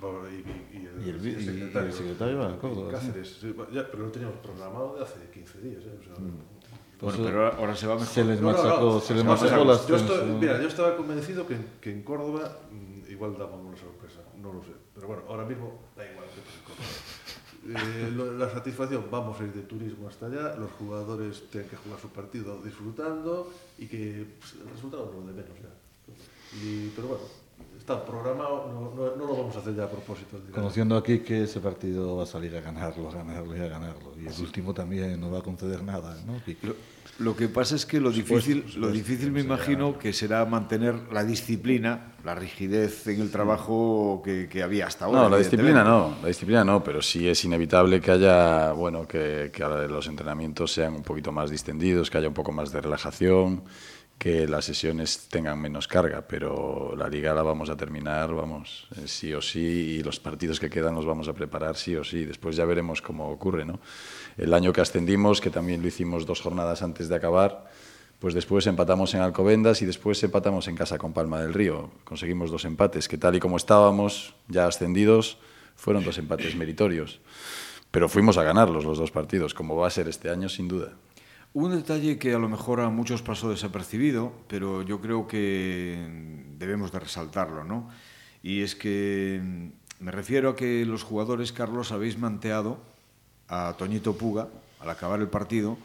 y 1.04 1.10
el, 1.10 1.26
y, 1.26 1.44
secretario, 1.44 1.88
y 1.88 1.90
el 1.90 1.96
secretario 1.96 2.38
me 2.38 2.56
Córdoba. 2.58 2.92
Cáceres, 2.92 3.38
sí, 3.40 3.54
ya, 3.72 3.90
pero 3.90 4.04
lo 4.04 4.12
teníamos 4.12 4.38
programado 4.38 4.96
de 4.96 5.02
hace 5.02 5.30
15 5.32 5.60
días. 5.60 5.82
¿eh? 5.84 5.98
O 6.00 6.04
sea, 6.04 6.14
mm. 6.14 7.00
bueno, 7.00 7.24
pero 7.24 7.52
ahora 7.54 7.76
se 7.76 7.86
va 7.86 7.94
mejor. 7.94 8.08
Se 8.08 8.24
les 8.24 8.40
machacó, 8.40 8.68
no, 8.68 8.76
no, 8.76 8.94
no, 8.94 9.00
se 9.00 9.14
les 9.14 9.24
machacó 9.24 9.64
las 9.64 9.86
yo 9.86 9.96
estoy, 9.96 10.30
Mira, 10.40 10.60
yo 10.60 10.68
estaba 10.68 10.96
convencido 10.96 11.46
que, 11.46 11.56
que 11.80 11.90
en 11.90 12.02
Córdoba 12.02 12.58
mmm, 12.70 13.10
igual 13.10 13.36
daban 13.38 13.60
una 13.60 13.76
sorpresa, 13.76 14.20
no 14.40 14.52
lo 14.52 14.62
sé. 14.62 14.72
Pero 14.94 15.06
bueno, 15.06 15.22
ahora 15.28 15.44
mismo 15.44 15.80
da 15.96 16.04
igual 16.04 16.26
que 16.26 16.40
en 16.40 16.64
Córdoba. 16.64 17.22
Eh, 17.64 18.10
lo, 18.12 18.32
la 18.32 18.50
satisfacción, 18.50 19.04
vamos 19.08 19.40
a 19.40 19.44
ir 19.44 19.52
de 19.52 19.62
turismo 19.62 20.08
hasta 20.08 20.26
allá, 20.26 20.56
los 20.56 20.72
jugadores 20.72 21.48
tienen 21.48 21.70
que 21.70 21.76
jugar 21.76 22.00
su 22.00 22.08
partido 22.08 22.60
disfrutando 22.60 23.52
y 23.78 23.86
que 23.86 24.26
pues, 24.40 24.54
el 24.54 24.68
resultado 24.68 25.08
es 25.08 25.14
lo 25.14 25.20
de 25.20 25.32
menos 25.32 25.56
ya. 25.62 25.70
Y, 26.60 26.92
pero 26.96 27.08
bueno, 27.08 27.24
está 27.82 28.04
programado, 28.04 28.70
no, 28.72 28.94
no, 28.94 29.16
no, 29.16 29.26
lo 29.26 29.36
vamos 29.36 29.56
a 29.56 29.58
hacer 29.58 29.74
ya 29.74 29.84
a 29.84 29.90
propósito. 29.90 30.38
Conociendo 30.54 30.96
aquí 30.96 31.18
que 31.18 31.42
ese 31.42 31.58
partido 31.58 32.16
va 32.16 32.22
a 32.22 32.26
salir 32.26 32.56
a 32.56 32.60
ganarlo, 32.60 33.08
a 33.08 33.12
ganarlo 33.12 33.56
y 33.56 33.60
a 33.60 33.66
ganarlo. 33.66 34.12
Y 34.16 34.26
el 34.26 34.40
último 34.40 34.72
también 34.72 35.20
no 35.20 35.32
va 35.32 35.40
a 35.40 35.42
conceder 35.42 35.82
nada, 35.82 36.16
¿no? 36.24 36.40
Lo, 36.62 36.76
lo, 37.18 37.36
que 37.36 37.48
pasa 37.48 37.74
es 37.74 37.84
que 37.84 37.98
lo 37.98 38.12
difícil, 38.12 38.58
supuesto, 38.58 38.78
lo 38.78 38.92
difícil 38.92 39.32
me 39.32 39.40
imagino 39.40 39.98
que 39.98 40.12
será 40.12 40.44
mantener 40.44 40.94
la 41.12 41.24
disciplina, 41.24 42.12
la 42.24 42.36
rigidez 42.36 43.04
en 43.08 43.20
el 43.20 43.32
trabajo 43.32 44.22
que, 44.24 44.48
que 44.48 44.62
había 44.62 44.86
hasta 44.86 45.06
ahora. 45.06 45.22
No, 45.22 45.28
la 45.28 45.38
disciplina 45.38 45.82
no, 45.82 46.14
la 46.22 46.28
disciplina 46.28 46.64
no, 46.64 46.84
pero 46.84 47.02
sí 47.02 47.28
es 47.28 47.44
inevitable 47.44 48.00
que 48.00 48.12
haya, 48.12 48.70
bueno, 48.72 49.08
que, 49.08 49.50
que 49.52 49.64
los 49.64 50.06
entrenamientos 50.06 50.72
sean 50.72 50.94
un 50.94 51.02
poquito 51.02 51.32
más 51.32 51.50
distendidos, 51.50 52.10
que 52.10 52.18
haya 52.18 52.28
un 52.28 52.34
poco 52.34 52.52
más 52.52 52.70
de 52.70 52.80
relajación 52.80 53.64
que 54.22 54.46
las 54.46 54.66
sesiones 54.66 55.26
tengan 55.28 55.60
menos 55.60 55.88
carga, 55.88 56.22
pero 56.22 56.94
la 56.96 57.08
liga 57.08 57.34
la 57.34 57.42
vamos 57.42 57.68
a 57.70 57.76
terminar, 57.76 58.32
vamos, 58.32 58.86
eh, 58.96 59.08
sí 59.08 59.34
o 59.34 59.42
sí, 59.42 59.58
y 59.98 60.02
los 60.04 60.20
partidos 60.20 60.60
que 60.60 60.70
quedan 60.70 60.94
los 60.94 61.04
vamos 61.04 61.26
a 61.26 61.32
preparar 61.32 61.74
sí 61.74 61.96
o 61.96 62.04
sí. 62.04 62.24
Después 62.24 62.54
ya 62.54 62.64
veremos 62.64 63.02
cómo 63.02 63.28
ocurre, 63.30 63.64
¿no? 63.64 63.80
El 64.36 64.54
año 64.54 64.72
que 64.72 64.80
ascendimos, 64.80 65.40
que 65.40 65.50
también 65.50 65.82
lo 65.82 65.88
hicimos 65.88 66.24
dos 66.24 66.40
jornadas 66.40 66.82
antes 66.82 67.08
de 67.08 67.16
acabar, 67.16 67.68
pues 68.20 68.32
después 68.32 68.64
empatamos 68.68 69.12
en 69.14 69.22
Alcobendas 69.22 69.82
y 69.82 69.86
después 69.86 70.22
empatamos 70.22 70.68
en 70.68 70.76
casa 70.76 70.98
con 70.98 71.12
Palma 71.12 71.40
del 71.40 71.52
Río. 71.52 71.90
Conseguimos 72.04 72.52
dos 72.52 72.64
empates, 72.64 73.08
que 73.08 73.18
tal 73.18 73.34
y 73.34 73.40
como 73.40 73.56
estábamos, 73.56 74.36
ya 74.46 74.68
ascendidos, 74.68 75.38
fueron 75.74 76.04
dos 76.04 76.16
empates 76.18 76.54
meritorios. 76.54 77.18
Pero 77.90 78.08
fuimos 78.08 78.38
a 78.38 78.44
ganarlos 78.44 78.84
los 78.84 78.98
dos 78.98 79.10
partidos, 79.10 79.52
como 79.52 79.74
va 79.74 79.88
a 79.88 79.90
ser 79.90 80.06
este 80.06 80.30
año, 80.30 80.48
sin 80.48 80.68
duda. 80.68 80.92
Un 81.54 81.70
detalle 81.76 82.18
que 82.18 82.32
a 82.32 82.38
lo 82.38 82.48
mejor 82.48 82.80
a 82.80 82.88
muchos 82.88 83.20
pasó 83.20 83.50
desapercibido, 83.50 84.32
pero 84.48 84.80
yo 84.80 85.02
creo 85.02 85.26
que 85.26 85.98
debemos 86.56 86.92
de 86.92 87.00
resaltarlo, 87.00 87.62
¿no? 87.62 87.90
Y 88.42 88.62
es 88.62 88.74
que 88.74 89.70
me 90.00 90.10
refiero 90.10 90.50
a 90.50 90.56
que 90.56 90.86
los 90.86 91.02
jugadores, 91.02 91.52
Carlos, 91.52 91.92
habéis 91.92 92.18
manteado 92.18 92.78
a 93.48 93.74
Toñito 93.76 94.16
Puga, 94.16 94.48
al 94.80 94.88
acabar 94.88 95.20
el 95.20 95.28
partido, 95.28 95.76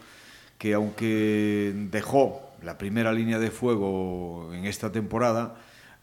que 0.56 0.72
aunque 0.72 1.74
dejó 1.90 2.50
la 2.62 2.78
primera 2.78 3.12
línea 3.12 3.38
de 3.38 3.50
fuego 3.50 4.50
en 4.54 4.64
esta 4.64 4.90
temporada, 4.90 5.56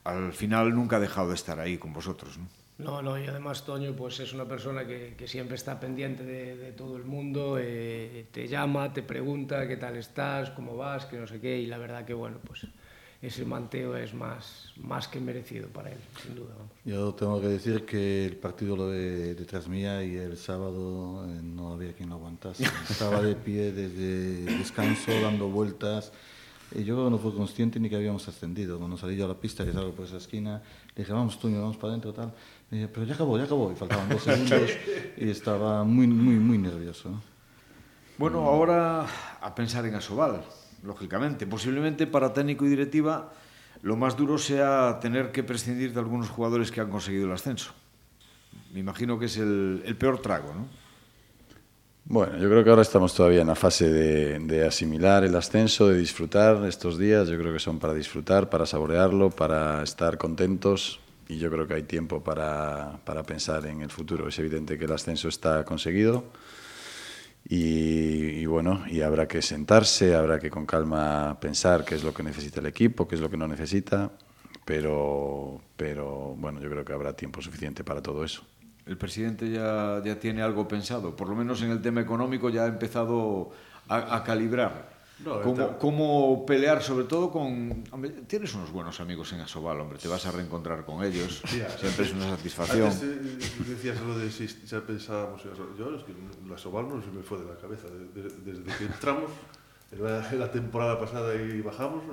al 0.04 0.34
final 0.34 0.76
nunca 0.76 0.98
ha 0.98 1.00
dejado 1.00 1.30
de 1.30 1.36
estar 1.36 1.60
ahí 1.60 1.78
con 1.78 1.92
vosotros, 1.92 2.38
¿no? 2.38 2.65
No, 2.78 3.02
no, 3.02 3.18
y 3.18 3.26
además 3.26 3.64
Toño 3.64 3.94
pues 3.94 4.20
es 4.20 4.34
una 4.34 4.46
persona 4.46 4.86
que, 4.86 5.16
que 5.18 5.28
siempre 5.28 5.56
está 5.56 5.80
pendiente 5.80 6.24
de, 6.24 6.58
de 6.58 6.72
todo 6.74 6.98
el 6.98 7.06
mundo, 7.06 7.58
eh, 7.60 8.26
te 8.32 8.48
llama, 8.48 8.92
te 8.92 9.02
pregunta 9.02 9.66
qué 9.68 9.78
tal 9.78 9.96
estás, 9.96 10.50
cómo 10.50 10.76
vas, 10.76 11.06
que 11.06 11.18
no 11.18 11.26
sé 11.26 11.40
qué, 11.40 11.58
y 11.58 11.68
la 11.68 11.78
verdad 11.78 12.04
que 12.04 12.14
bueno, 12.14 12.38
pues 12.46 12.68
ese 13.22 13.46
manteo 13.46 13.96
es 13.96 14.14
más, 14.14 14.74
más 14.78 15.08
que 15.08 15.20
merecido 15.20 15.68
para 15.70 15.90
él, 15.90 15.98
sin 16.22 16.36
duda. 16.36 16.54
Vamos. 16.58 16.72
Yo 16.84 17.14
tengo 17.14 17.42
que 17.42 17.48
decir 17.48 17.86
que 17.86 18.26
el 18.26 18.36
partido 18.36 18.76
lo 18.76 18.90
de 18.90 19.34
detrás 19.36 19.68
mía 19.68 20.04
y 20.04 20.16
el 20.16 20.38
sábado 20.38 21.26
eh, 21.26 21.42
no 21.42 21.74
había 21.74 21.94
quien 21.94 22.10
lo 22.10 22.16
aguantase. 22.16 22.66
Estaba 22.90 23.22
de 23.22 23.36
pie 23.36 23.72
desde 23.72 24.44
descanso, 24.58 25.12
dando 25.22 25.48
vueltas. 25.48 26.12
Y 26.74 26.84
yo 26.84 27.10
no 27.10 27.18
fui 27.18 27.32
consciente 27.32 27.80
ni 27.80 27.90
que 27.90 27.96
habíamos 27.96 28.28
ascendido. 28.28 28.78
Cuando 28.78 28.98
salí 28.98 29.16
yo 29.16 29.26
a 29.26 29.28
la 29.28 29.40
pista, 29.40 29.64
que 29.64 29.72
salgo 29.72 29.92
por 29.92 30.06
esa 30.06 30.18
esquina, 30.18 30.62
le 30.96 31.04
dije, 31.04 31.14
vamos, 31.14 31.40
Toño, 31.40 31.62
vamos 31.62 31.78
para 31.78 31.92
adentro, 31.92 32.12
tal. 32.12 32.34
Me 32.72 32.88
pero 32.88 33.06
ya 33.06 33.14
acabó, 33.14 33.38
ya 33.38 33.44
acabó. 33.44 33.72
Y 33.72 33.76
faltaban 33.76 34.10
dos 34.10 34.24
segundos 34.24 34.72
y 35.18 35.30
estaba 35.30 35.84
muy, 35.84 36.08
muy, 36.08 36.36
muy 36.36 36.58
nervioso. 36.58 37.10
¿no? 37.10 37.22
Bueno, 38.18 38.42
ahora 38.48 39.06
a 39.42 39.56
pensar 39.56 39.86
en 39.86 39.96
Asobal, 39.96 40.42
lógicamente. 40.84 41.46
Posiblemente 41.46 42.08
para 42.08 42.34
técnico 42.34 42.66
y 42.66 42.70
directiva 42.70 43.32
lo 43.82 43.96
más 43.96 44.16
duro 44.16 44.38
sea 44.38 45.00
tener 45.02 45.32
que 45.32 45.44
prescindir 45.44 45.94
de 45.94 46.00
algunos 46.00 46.30
jugadores 46.30 46.72
que 46.72 46.82
han 46.82 46.90
conseguido 46.90 47.28
el 47.28 47.34
ascenso. 47.34 47.74
Me 48.74 48.80
imagino 48.80 49.20
que 49.20 49.26
es 49.26 49.38
el, 49.38 49.84
el 49.86 49.96
peor 49.96 50.22
trago, 50.22 50.54
¿no? 50.54 50.68
Bueno, 52.08 52.38
yo 52.38 52.48
creo 52.50 52.64
que 52.64 52.70
ahora 52.70 52.84
estamos 52.84 53.16
todavía 53.16 53.42
en 53.42 53.48
la 53.48 53.56
fase 53.56 53.92
de, 53.92 54.40
de, 54.40 54.66
asimilar 54.66 55.24
el 55.24 55.36
ascenso, 55.36 55.88
de 55.88 55.98
disfrutar 55.98 56.64
estos 56.66 57.00
días. 57.00 57.28
Yo 57.28 57.38
creo 57.38 57.52
que 57.52 57.60
son 57.60 57.80
para 57.80 57.94
disfrutar, 57.96 58.50
para 58.50 58.68
saborearlo, 58.68 59.32
para 59.32 59.82
estar 59.82 60.18
contentos 60.18 61.00
y 61.28 61.38
yo 61.38 61.50
creo 61.50 61.68
que 61.68 61.74
hay 61.76 61.84
tiempo 61.84 62.24
para, 62.24 63.00
para 63.04 63.24
pensar 63.24 63.66
en 63.66 63.82
el 63.82 63.90
futuro. 63.90 64.28
Es 64.28 64.38
evidente 64.40 64.78
que 64.78 64.86
el 64.86 64.92
ascenso 64.92 65.28
está 65.28 65.64
conseguido 65.66 66.26
y, 67.48 68.46
bueno, 68.48 68.84
y 68.88 69.02
habrá 69.02 69.28
que 69.28 69.42
sentarse, 69.42 70.16
habrá 70.16 70.40
que 70.40 70.50
con 70.50 70.66
calma 70.66 71.38
pensar 71.40 71.86
qué 71.86 71.96
es 71.96 72.04
lo 72.04 72.14
que 72.14 72.24
necesita 72.24 72.60
el 72.60 72.66
equipo, 72.66 73.08
qué 73.08 73.16
es 73.16 73.22
lo 73.22 73.30
que 73.30 73.38
no 73.38 73.48
necesita, 73.48 74.12
pero, 74.66 75.62
pero 75.78 76.36
bueno, 76.38 76.60
yo 76.60 76.70
creo 76.72 76.84
que 76.84 76.94
habrá 76.94 77.14
tiempo 77.14 77.42
suficiente 77.42 77.84
para 77.84 78.02
todo 78.02 78.24
eso. 78.24 78.44
el 78.88 78.98
presidente 78.98 79.52
ya, 79.52 80.02
ya 80.04 80.20
tiene 80.20 80.42
algo 80.42 80.68
pensado, 80.68 81.16
por 81.16 81.30
lo 81.30 81.36
menos 81.36 81.62
en 81.62 81.70
el 81.70 81.82
tema 81.82 82.02
económico 82.02 82.50
ya 82.50 82.64
ha 82.64 82.68
empezado 82.68 83.52
a 83.88 84.24
calibrar. 84.24 84.95
No, 85.24 85.42
como, 85.42 85.78
como 85.78 86.46
pelear 86.46 86.84
sobre 86.84 87.06
todo 87.06 87.32
con 87.32 87.86
hombre, 87.92 88.10
tienes 88.28 88.54
unos 88.54 88.72
buenos 88.72 89.00
amigos 89.00 89.32
en 89.32 89.40
Asobal, 89.40 89.80
hombre, 89.80 89.98
te 89.98 90.10
vas 90.10 90.26
a 90.26 90.32
reencontrar 90.32 90.84
con 90.84 91.06
ellos, 91.06 91.42
yeah, 91.54 91.70
siempre 91.70 92.06
es 92.06 92.14
una 92.14 92.36
satisfacción. 92.36 92.92
Antes 92.92 93.04
eh, 93.04 93.64
decías 93.66 94.02
lo 94.02 94.18
de 94.18 94.30
si 94.30 94.46
ya 94.48 94.82
pensábamos 94.82 95.42
yo 95.44 95.96
es 95.96 96.04
que 96.04 96.14
la 96.50 96.56
Asobal 96.56 96.90
no 96.90 97.02
se 97.02 97.12
me 97.12 97.24
fue 97.24 97.40
de 97.40 97.46
la 97.46 97.56
cabeza 97.56 97.88
desde, 98.14 98.30
desde 98.44 98.78
que 98.78 98.86
entramos 98.86 99.32
en 99.92 100.04
la, 100.04 100.30
en 100.30 100.40
la 100.40 100.52
temporada 100.52 101.00
pasada 101.00 101.34
y 101.34 101.62
bajamos, 101.62 102.04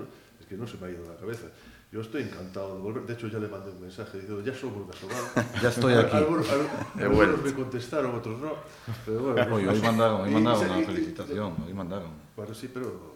es 0.40 0.46
que 0.46 0.56
no 0.56 0.66
se 0.66 0.76
me 0.78 0.86
ha 0.86 0.90
ido 0.90 1.02
de 1.02 1.08
la 1.08 1.16
cabeza. 1.16 1.48
Yo 1.92 2.00
estoy 2.00 2.22
encantado 2.22 2.76
de 2.76 2.80
volver. 2.80 3.02
De 3.02 3.12
hecho, 3.12 3.28
ya 3.28 3.38
le 3.38 3.48
mandé 3.48 3.70
un 3.70 3.82
mensaje 3.82 4.18
diciendo, 4.18 4.42
ya 4.42 4.54
somos 4.54 4.88
de 4.88 4.94
ya 5.60 5.68
estoy 5.68 5.92
aquí. 5.92 6.16
Algunos, 6.16 6.46
algunos 6.98 7.42
me 7.42 7.52
contestaron, 7.52 8.14
otros 8.14 8.40
no. 8.40 8.54
Pero 9.04 9.20
bueno, 9.20 9.54
hoy, 9.54 9.66
hoy 9.66 9.80
mandaron, 9.82 10.22
hoy 10.22 10.30
mandaron 10.30 10.70
una 10.70 10.86
felicitación. 10.86 11.54
Hoy 11.66 11.74
mandaron. 11.74 12.08
Bueno, 12.34 12.54
sí, 12.54 12.70
pero 12.72 13.12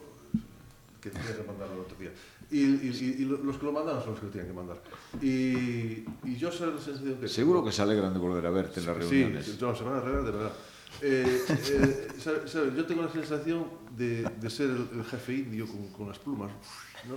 que 1.00 1.08
tenía 1.08 1.34
que 1.34 1.42
mandarlo 1.44 1.74
el 1.76 1.80
otro 1.80 1.96
día. 1.98 2.10
Y, 2.50 2.60
y, 2.60 3.16
y, 3.18 3.24
los 3.24 3.56
que 3.56 3.64
lo 3.64 3.72
mandaron 3.72 4.02
son 4.02 4.10
los 4.10 4.20
que 4.20 4.26
lo 4.26 4.32
tienen 4.32 4.50
que 4.50 4.56
mandar. 4.56 4.82
Y, 5.22 6.04
y 6.28 6.36
yo 6.36 6.52
sé 6.52 6.66
la 6.66 6.78
sensación 6.78 7.14
que... 7.14 7.28
Seguro 7.28 7.64
que 7.64 7.72
se 7.72 7.80
alegran 7.80 8.12
de 8.12 8.18
volver 8.18 8.44
a 8.44 8.50
verte 8.50 8.80
en 8.80 8.86
las 8.86 8.96
reuniones. 8.98 9.46
Sí, 9.46 9.56
no, 9.58 9.74
se 9.74 9.84
van 9.84 9.94
a 9.94 9.98
alegrar 10.00 10.22
de 10.22 10.30
verdad. 10.32 10.52
Eh, 11.00 11.44
eh, 11.48 12.08
¿sabes? 12.18 12.52
Yo 12.52 12.84
tengo 12.84 13.02
la 13.02 13.10
sensación 13.10 13.64
de, 13.96 14.22
de 14.22 14.50
ser 14.50 14.68
el, 14.68 14.88
el 14.98 15.04
jefe 15.04 15.32
indio 15.32 15.66
con, 15.66 15.88
con 15.88 16.08
las 16.08 16.18
plumas, 16.18 16.50
¿no? 17.08 17.16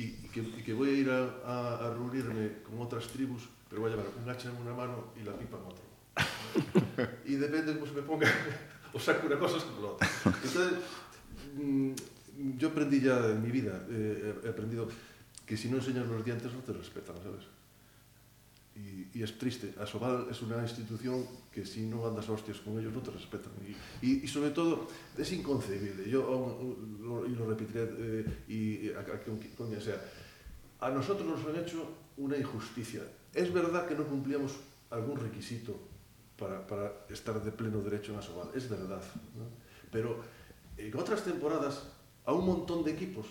e, 0.00 0.28
que, 0.32 0.40
e 0.40 0.60
que 0.64 0.72
voy 0.72 0.88
a 0.88 0.96
ir 0.96 1.08
a, 1.10 1.20
a, 1.44 1.56
a 1.84 1.86
reunirme 1.92 2.64
con 2.64 2.80
outras 2.80 3.06
tribus, 3.12 3.44
pero 3.68 3.84
voy 3.84 3.92
a 3.92 3.96
llevar 3.96 4.08
un 4.16 4.24
hacha 4.24 4.48
en 4.48 4.56
una 4.56 4.72
mano 4.72 5.12
e 5.12 5.20
la 5.24 5.36
pipa 5.36 5.60
en 5.60 5.64
outra. 5.68 5.86
e 7.28 7.36
depende 7.36 7.76
como 7.76 7.84
se 7.84 7.94
me 7.94 8.02
ponga, 8.02 8.26
o 8.96 8.98
saco 8.98 9.28
una 9.28 9.38
cosa 9.38 9.60
con 9.60 9.82
la 9.84 9.88
otra. 9.94 10.08
Entonces, 10.24 10.80
mm, 11.54 11.92
yo 12.56 12.68
aprendí 12.72 13.00
ya 13.00 13.20
en 13.28 13.42
mi 13.42 13.52
vida, 13.52 13.84
eh, 13.90 14.40
he 14.44 14.48
aprendido 14.48 14.88
que 15.44 15.56
si 15.56 15.68
no 15.68 15.76
enseñas 15.76 16.06
los 16.06 16.24
dientes 16.24 16.52
no 16.52 16.60
te 16.60 16.72
respetan, 16.72 17.16
¿sabes? 17.22 17.44
y, 18.76 19.18
y 19.18 19.22
es 19.22 19.36
triste. 19.38 19.74
Asobal 19.80 20.26
es 20.30 20.40
una 20.42 20.62
institución 20.62 21.26
que 21.52 21.66
si 21.66 21.82
no 21.82 22.06
andas 22.06 22.28
a 22.28 22.32
hostias 22.32 22.58
con 22.60 22.78
ellos 22.78 22.92
no 22.92 23.00
te 23.00 23.10
respetan. 23.10 23.52
Y, 23.66 24.06
y, 24.06 24.24
y 24.24 24.28
sobre 24.28 24.50
todo 24.50 24.88
es 25.16 25.32
inconcebible, 25.32 26.08
yo 26.08 26.20
uh, 26.30 27.02
lo, 27.02 27.26
y 27.26 27.30
lo 27.30 27.46
repetiré 27.46 27.88
eh, 27.98 28.44
y, 28.48 28.92
a, 28.92 29.00
a, 29.00 29.20
con 29.20 29.68
quien 29.68 29.80
sea, 29.80 30.00
a 30.80 30.90
nosotros 30.90 31.26
nos 31.26 31.46
han 31.46 31.62
hecho 31.62 31.84
una 32.16 32.36
injusticia. 32.36 33.02
Es 33.34 33.52
verdad 33.52 33.86
que 33.86 33.94
no 33.94 34.04
cumplíamos 34.04 34.52
algún 34.90 35.16
requisito 35.18 35.78
para, 36.38 36.66
para 36.66 36.92
estar 37.08 37.42
de 37.42 37.52
pleno 37.52 37.80
derecho 37.80 38.12
en 38.12 38.18
Asobal, 38.18 38.48
es 38.54 38.68
verdad. 38.68 39.02
¿no? 39.36 39.44
Pero 39.92 40.20
en 40.76 40.96
otras 40.96 41.22
temporadas 41.24 41.82
a 42.24 42.32
un 42.32 42.46
montón 42.46 42.84
de 42.84 42.92
equipos, 42.92 43.26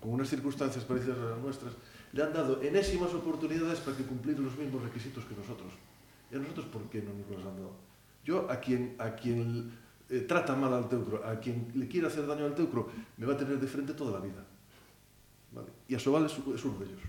con 0.00 0.12
unas 0.12 0.28
circunstancias 0.28 0.84
parecidas 0.84 1.18
a 1.18 1.30
las 1.30 1.38
nuestras, 1.38 1.72
le 2.12 2.22
han 2.22 2.32
dado 2.32 2.62
enésimas 2.62 3.12
oportunidades 3.14 3.80
para 3.80 3.96
que 3.96 4.04
cumplir 4.04 4.38
los 4.38 4.56
mismos 4.56 4.82
requisitos 4.82 5.24
que 5.24 5.34
nosotros. 5.34 5.72
¿Y 6.30 6.36
a 6.36 6.38
nosotros 6.38 6.66
por 6.66 6.82
qué 6.90 7.02
no 7.02 7.12
nos 7.14 7.28
los 7.28 7.46
han 7.46 7.56
dado? 7.56 7.72
Yo, 8.24 8.50
a 8.50 8.60
quien, 8.60 8.94
a 8.98 9.14
quien 9.14 9.72
eh, 10.10 10.20
trata 10.20 10.54
mal 10.54 10.72
al 10.72 10.88
teucro, 10.88 11.24
a 11.24 11.38
quien 11.40 11.72
le 11.74 11.88
quiere 11.88 12.06
hacer 12.06 12.26
daño 12.26 12.44
al 12.44 12.54
teucro, 12.54 12.88
me 13.16 13.26
va 13.26 13.34
a 13.34 13.36
tener 13.36 13.58
de 13.58 13.66
frente 13.66 13.94
toda 13.94 14.18
la 14.18 14.24
vida. 14.24 14.44
¿Vale? 15.52 15.68
Y 15.88 15.94
a 15.94 15.98
Sobal 15.98 16.26
es, 16.26 16.32
es 16.32 16.64
uno 16.64 16.78
de 16.78 16.86
ellos. 16.86 17.00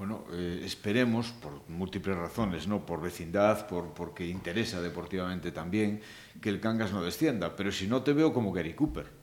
Bueno, 0.00 0.24
eh, 0.32 0.62
esperemos, 0.64 1.30
por 1.30 1.68
múltiples 1.68 2.16
razones, 2.16 2.66
¿no? 2.66 2.86
por 2.86 3.02
vecindad, 3.02 3.66
por, 3.66 3.92
porque 3.92 4.26
interesa 4.26 4.80
deportivamente 4.80 5.52
también, 5.52 6.00
que 6.40 6.48
el 6.48 6.58
Cangas 6.58 6.92
no 6.92 7.02
descienda. 7.02 7.54
Pero 7.54 7.70
si 7.70 7.86
no, 7.86 8.02
te 8.02 8.14
veo 8.14 8.32
como 8.32 8.50
Gary 8.50 8.72
Cooper. 8.72 9.19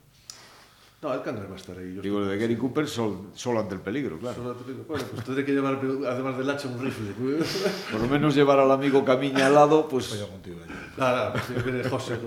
No, 1.00 1.14
el 1.14 1.22
cándor 1.22 1.48
va 1.48 1.54
a 1.54 1.56
estar 1.56 1.78
ahí. 1.78 1.94
Yo 1.94 2.02
Digo, 2.02 2.18
lo 2.18 2.26
de 2.26 2.36
Gary 2.36 2.56
Cooper 2.56 2.88
sol, 2.88 3.30
solo 3.32 3.60
ante 3.60 3.76
el 3.76 3.80
peligro, 3.80 4.18
claro. 4.18 4.34
Solo 4.34 4.50
ante 4.50 4.62
el 4.62 4.66
peligro. 4.66 4.84
Bueno, 4.88 5.04
pues 5.12 5.24
tendré 5.24 5.44
que 5.44 5.52
llevar, 5.52 5.74
además 5.74 6.38
del 6.38 6.50
hacha, 6.50 6.66
un 6.66 6.80
rifle. 6.80 7.12
Por 7.92 8.00
lo 8.00 8.08
menos 8.08 8.34
llevar 8.34 8.58
al 8.58 8.70
amigo 8.72 9.04
Camiña 9.04 9.46
al 9.46 9.54
lado, 9.54 9.88
pues... 9.88 10.10
Vaya 10.10 10.26
contigo. 10.28 10.56
Nada, 10.96 11.30
nada, 11.30 11.42
si 11.42 11.52
viene 11.54 11.88
José, 11.88 12.18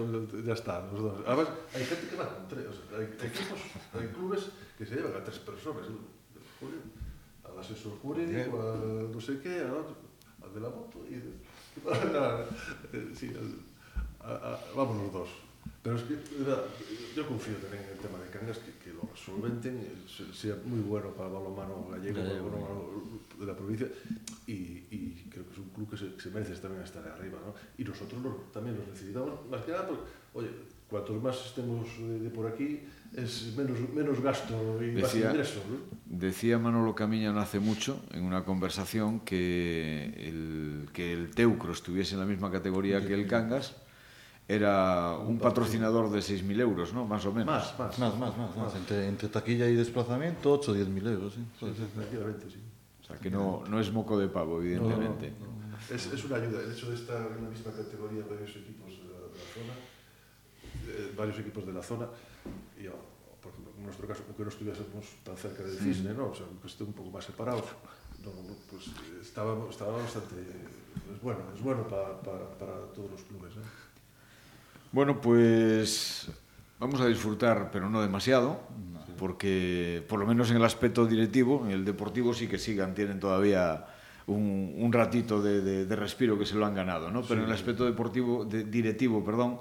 ya 0.45 0.53
está, 0.53 0.87
los 0.93 1.01
dos. 1.01 1.19
Además, 1.27 1.47
hay 1.75 1.83
gente 1.83 2.07
que 2.07 2.15
va 2.15 2.33
con 2.33 2.47
tres, 2.47 2.65
o 2.67 2.71
sea, 2.71 2.97
hay, 2.97 3.09
hay, 3.19 3.27
equipos, 3.27 3.59
hay 3.93 4.07
clubes 4.07 4.49
que 4.77 4.85
se 4.85 4.95
llevan 4.95 5.15
a 5.15 5.23
tres 5.23 5.39
personas. 5.39 5.83
¿eh? 5.87 7.49
Al 7.51 7.59
asesor 7.59 7.99
jurídico, 8.01 8.61
a 8.61 9.13
no 9.13 9.19
sé 9.19 9.39
qué, 9.39 9.59
al, 9.59 9.71
otro, 9.71 9.97
al 10.41 10.53
de 10.53 10.59
la 10.61 10.69
moto 10.69 10.99
y... 11.09 11.21
Nada, 12.13 12.45
eh, 12.93 13.11
sí, 13.13 13.33
al, 13.35 14.29
a, 14.31 14.53
a, 14.53 14.59
vamos 14.77 14.95
los 14.95 15.11
dos. 15.11 15.29
Pero 15.83 15.95
es 15.97 16.03
que 16.03 16.13
verdad, 16.37 16.61
yo 17.15 17.25
confío 17.25 17.57
tamén 17.57 17.81
en 17.81 17.97
el 17.97 17.99
tema 17.99 18.21
de 18.21 18.29
Cangas 18.29 18.61
que, 18.61 18.77
que 18.77 18.93
lo 18.93 19.09
solventen, 19.17 19.81
sea 20.05 20.53
moi 20.61 20.77
bueno 20.85 21.09
para 21.17 21.25
o 21.25 21.33
balonmano 21.33 21.89
gallego, 21.89 22.21
para 22.21 22.37
o 22.37 22.45
balonmano 22.53 22.81
de 23.41 23.45
la 23.49 23.57
provincia 23.57 23.89
y, 24.45 24.85
y 24.93 25.25
creo 25.25 25.41
que 25.49 25.53
es 25.53 25.57
un 25.57 25.73
club 25.73 25.89
que 25.89 25.97
se, 25.97 26.13
que 26.13 26.21
se 26.21 26.29
merece 26.29 26.53
tamén 26.61 26.85
estar 26.85 27.01
arriba, 27.01 27.41
¿no? 27.41 27.57
Y 27.81 27.83
nosotros 27.83 28.21
los, 28.21 28.53
también 28.53 28.77
los 28.77 28.85
necesitamos, 28.93 29.41
más 29.49 29.65
que 29.65 29.73
nada 29.73 29.89
porque, 29.89 30.05
oye, 30.37 30.53
cuantos 30.85 31.17
más 31.17 31.37
estemos 31.49 31.89
de, 31.97 32.19
de 32.19 32.29
por 32.29 32.45
aquí, 32.45 32.85
es 33.17 33.57
menos, 33.57 33.79
menos 33.89 34.21
gasto 34.21 34.53
y 34.83 34.93
decía, 34.93 35.01
más 35.01 35.15
ingreso, 35.33 35.59
¿no? 35.65 35.77
Decía 36.05 36.59
Manolo 36.59 36.93
Camiñano 36.93 37.39
hace 37.39 37.57
mucho, 37.59 38.05
en 38.11 38.23
una 38.23 38.45
conversación, 38.45 39.21
que 39.21 40.13
el, 40.29 40.89
que 40.93 41.13
el 41.13 41.31
Teucro 41.31 41.73
estuviese 41.73 42.13
en 42.13 42.19
la 42.19 42.27
misma 42.27 42.51
categoría 42.51 43.01
sí, 43.01 43.07
que 43.07 43.13
el 43.15 43.25
Cangas, 43.25 43.81
era 44.55 45.17
un 45.17 45.39
patrocinador 45.39 46.11
de 46.11 46.19
6.000 46.19 46.59
euros, 46.59 46.93
¿no? 46.93 47.05
Más 47.07 47.25
o 47.25 47.31
menos. 47.31 47.47
Más, 47.47 47.79
más. 47.79 47.99
Más, 47.99 48.17
más, 48.17 48.37
más. 48.37 48.57
más. 48.57 48.75
Entre, 48.75 49.07
entre 49.07 49.29
taquilla 49.29 49.65
y 49.67 49.75
desplazamiento, 49.75 50.51
8 50.51 50.71
o 50.71 50.75
10.000 50.75 51.07
euros, 51.07 51.33
¿sí? 51.33 51.45
Pues, 51.57 51.77
sí, 51.77 51.83
sí, 51.95 52.49
sí. 52.51 52.59
O 53.01 53.03
sea, 53.05 53.17
que 53.17 53.31
no, 53.31 53.63
no 53.69 53.79
es 53.79 53.91
moco 53.93 54.19
de 54.19 54.27
pavo, 54.27 54.61
evidentemente. 54.61 55.31
No, 55.39 55.45
no, 55.45 55.67
no. 55.69 55.77
Es, 55.89 56.05
es 56.07 56.25
una 56.25 56.35
ayuda. 56.35 56.61
El 56.61 56.73
hecho 56.73 56.89
de 56.89 56.95
estar 56.95 57.31
en 57.31 57.45
la 57.45 57.49
misma 57.49 57.71
categoría 57.71 58.23
varios 58.29 58.51
equipos 58.51 58.91
de 58.91 59.07
la, 59.07 59.19
de 59.19 59.39
la 59.39 59.47
zona, 59.55 59.73
eh, 60.87 61.13
varios 61.15 61.39
equipos 61.39 61.65
de 61.65 61.73
la 61.73 61.81
zona, 61.81 62.07
y 62.77 62.87
oh, 62.87 62.99
por 63.41 63.53
ejemplo, 63.53 63.71
en 63.77 63.83
nuestro 63.85 64.05
caso, 64.05 64.23
aunque 64.27 64.43
no 64.43 64.49
estuviésemos 64.49 65.05
tan 65.23 65.37
cerca 65.37 65.63
del 65.63 65.77
sí. 65.77 65.93
cisne, 65.93 66.13
¿no? 66.13 66.27
O 66.27 66.35
sea, 66.35 66.45
aunque 66.45 66.67
esté 66.67 66.83
un 66.83 66.93
poco 66.93 67.09
más 67.09 67.23
separados, 67.23 67.63
no, 68.23 68.31
no, 68.43 68.55
pues 68.69 68.87
eh, 68.87 69.19
estaba, 69.21 69.57
estaba 69.69 69.97
bastante... 69.97 70.35
Es 71.11 71.21
bueno, 71.21 71.39
es 71.55 71.61
bueno 71.61 71.87
para, 71.87 72.19
para, 72.21 72.49
para 72.57 72.75
todos 72.93 73.11
los 73.11 73.21
clubes, 73.23 73.53
¿eh? 73.55 73.80
Bueno, 74.91 75.21
pues 75.21 76.27
vamos 76.79 76.99
a 77.01 77.07
disfrutar, 77.07 77.69
pero 77.71 77.89
no 77.89 78.01
demasiado, 78.01 78.59
porque 79.17 80.03
por 80.09 80.19
lo 80.19 80.25
menos 80.27 80.49
en 80.51 80.57
el 80.57 80.65
aspecto 80.65 81.05
directivo, 81.05 81.63
en 81.65 81.71
el 81.71 81.85
deportivo 81.85 82.33
sí 82.33 82.47
que 82.47 82.57
sigan, 82.57 82.93
tienen 82.93 83.19
todavía 83.19 83.85
un, 84.27 84.73
un 84.77 84.91
ratito 84.91 85.41
de, 85.41 85.61
de- 85.61 85.85
de 85.85 85.95
respiro 85.95 86.37
que 86.37 86.45
se 86.45 86.55
lo 86.55 86.65
han 86.65 86.75
ganado, 86.75 87.11
¿no? 87.11 87.21
Pero 87.21 87.41
en 87.41 87.47
el 87.47 87.53
aspecto 87.53 87.85
deportivo, 87.85 88.45
de- 88.45 88.63
directivo, 88.65 89.23
perdón, 89.23 89.59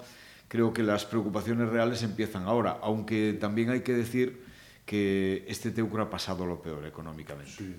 creo 0.49 0.73
que 0.73 0.83
las 0.83 1.05
preocupaciones 1.05 1.69
reales 1.69 2.03
empiezan 2.03 2.45
ahora, 2.45 2.79
aunque 2.83 3.37
también 3.41 3.71
hay 3.71 3.81
que 3.83 3.93
decir 3.93 4.43
que 4.85 5.45
este 5.47 5.71
Teucro 5.71 6.03
ha 6.03 6.11
pasado 6.11 6.45
lo 6.47 6.61
peor 6.61 6.85
económicamente. 6.87 7.51
Sí. 7.53 7.77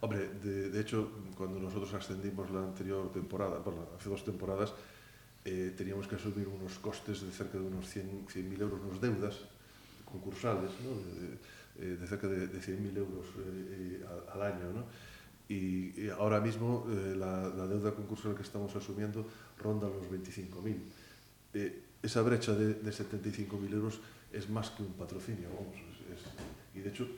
Hombre, 0.00 0.28
de, 0.42 0.70
de 0.70 0.80
hecho, 0.80 1.10
cuando 1.36 1.58
nosotros 1.58 1.92
ascendimos 1.94 2.50
la 2.50 2.60
anterior 2.60 3.10
temporada, 3.12 3.58
bueno, 3.64 3.86
hace 3.98 4.08
dos 4.08 4.24
temporadas, 4.24 4.72
eh, 5.44 5.72
teníamos 5.76 6.06
que 6.06 6.16
asumir 6.16 6.48
unos 6.48 6.78
costes 6.78 7.22
de 7.22 7.30
cerca 7.30 7.58
de 7.58 7.64
unos 7.64 7.86
100.000 7.86 8.28
100 8.28 8.60
euros 8.60 8.80
nos 8.82 9.00
deudas 9.00 9.36
concursales, 10.04 10.70
¿no? 10.82 10.96
de, 10.96 11.12
de, 11.20 11.94
eh, 11.94 11.96
de 11.96 12.06
cerca 12.06 12.26
de, 12.26 12.46
de 12.48 12.58
100.000 12.60 12.96
euros 12.96 13.26
eh, 13.38 14.00
eh 14.00 14.06
al, 14.06 14.40
al 14.40 14.52
año. 14.52 14.72
¿no? 14.72 14.84
Y, 15.48 15.94
y 15.96 16.10
ahora 16.10 16.40
mismo 16.40 16.86
eh, 16.90 17.14
la, 17.16 17.48
la 17.48 17.66
deuda 17.66 17.92
concursal 17.94 18.34
que 18.34 18.42
estamos 18.42 18.74
asumiendo 18.76 19.26
ronda 19.58 19.88
los 19.88 20.06
25.000. 20.06 20.76
Eh, 21.54 21.82
esa 22.02 22.22
brecha 22.22 22.52
de, 22.52 22.74
de 22.74 22.90
75.000 22.90 23.72
euros 23.72 24.00
es 24.32 24.48
más 24.50 24.70
que 24.70 24.82
un 24.82 24.92
patrocinio, 24.92 25.48
vamos. 25.48 25.74
Es, 25.74 26.20
es, 26.20 26.26
y 26.74 26.80
de 26.80 26.90
hecho, 26.90 27.08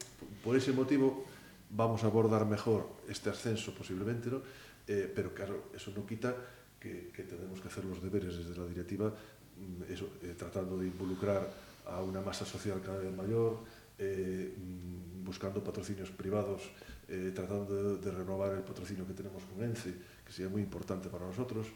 por 0.45 0.57
ese 0.57 0.73
motivo 0.73 1.25
vamos 1.71 2.05
a 2.05 2.07
abordar 2.07 2.47
mejor 2.47 2.89
este 3.09 3.31
ascenso 3.31 3.75
posiblemente, 3.75 4.31
¿no? 4.31 4.43
eh, 4.87 5.11
pero 5.15 5.35
claro, 5.35 5.71
eso 5.75 5.93
no 5.95 6.07
quita 6.07 6.35
que, 6.81 7.11
que 7.15 7.23
tenemos 7.25 7.61
que 7.61 7.69
hacer 7.69 7.85
los 7.85 8.03
deberes 8.03 8.37
desde 8.37 8.59
la 8.59 8.67
directiva, 8.67 9.09
mm, 9.09 9.93
eso, 9.93 10.09
eh, 10.23 10.35
tratando 10.37 10.79
de 10.79 10.87
involucrar 10.87 11.47
a 11.87 12.03
una 12.03 12.21
masa 12.21 12.45
social 12.45 12.81
cada 12.85 12.99
vez 12.99 13.15
mayor, 13.15 13.59
eh, 13.99 14.55
mm, 14.57 15.25
buscando 15.25 15.63
patrocinios 15.63 16.11
privados, 16.11 16.63
eh, 17.09 17.33
tratando 17.35 17.99
de, 17.99 17.99
de, 17.99 18.11
renovar 18.11 18.55
el 18.55 18.63
patrocinio 18.63 19.07
que 19.07 19.15
tenemos 19.15 19.43
con 19.45 19.63
ENCE, 19.63 19.95
que 20.25 20.33
sería 20.33 20.51
muy 20.51 20.63
importante 20.63 21.09
para 21.09 21.27
nosotros, 21.27 21.67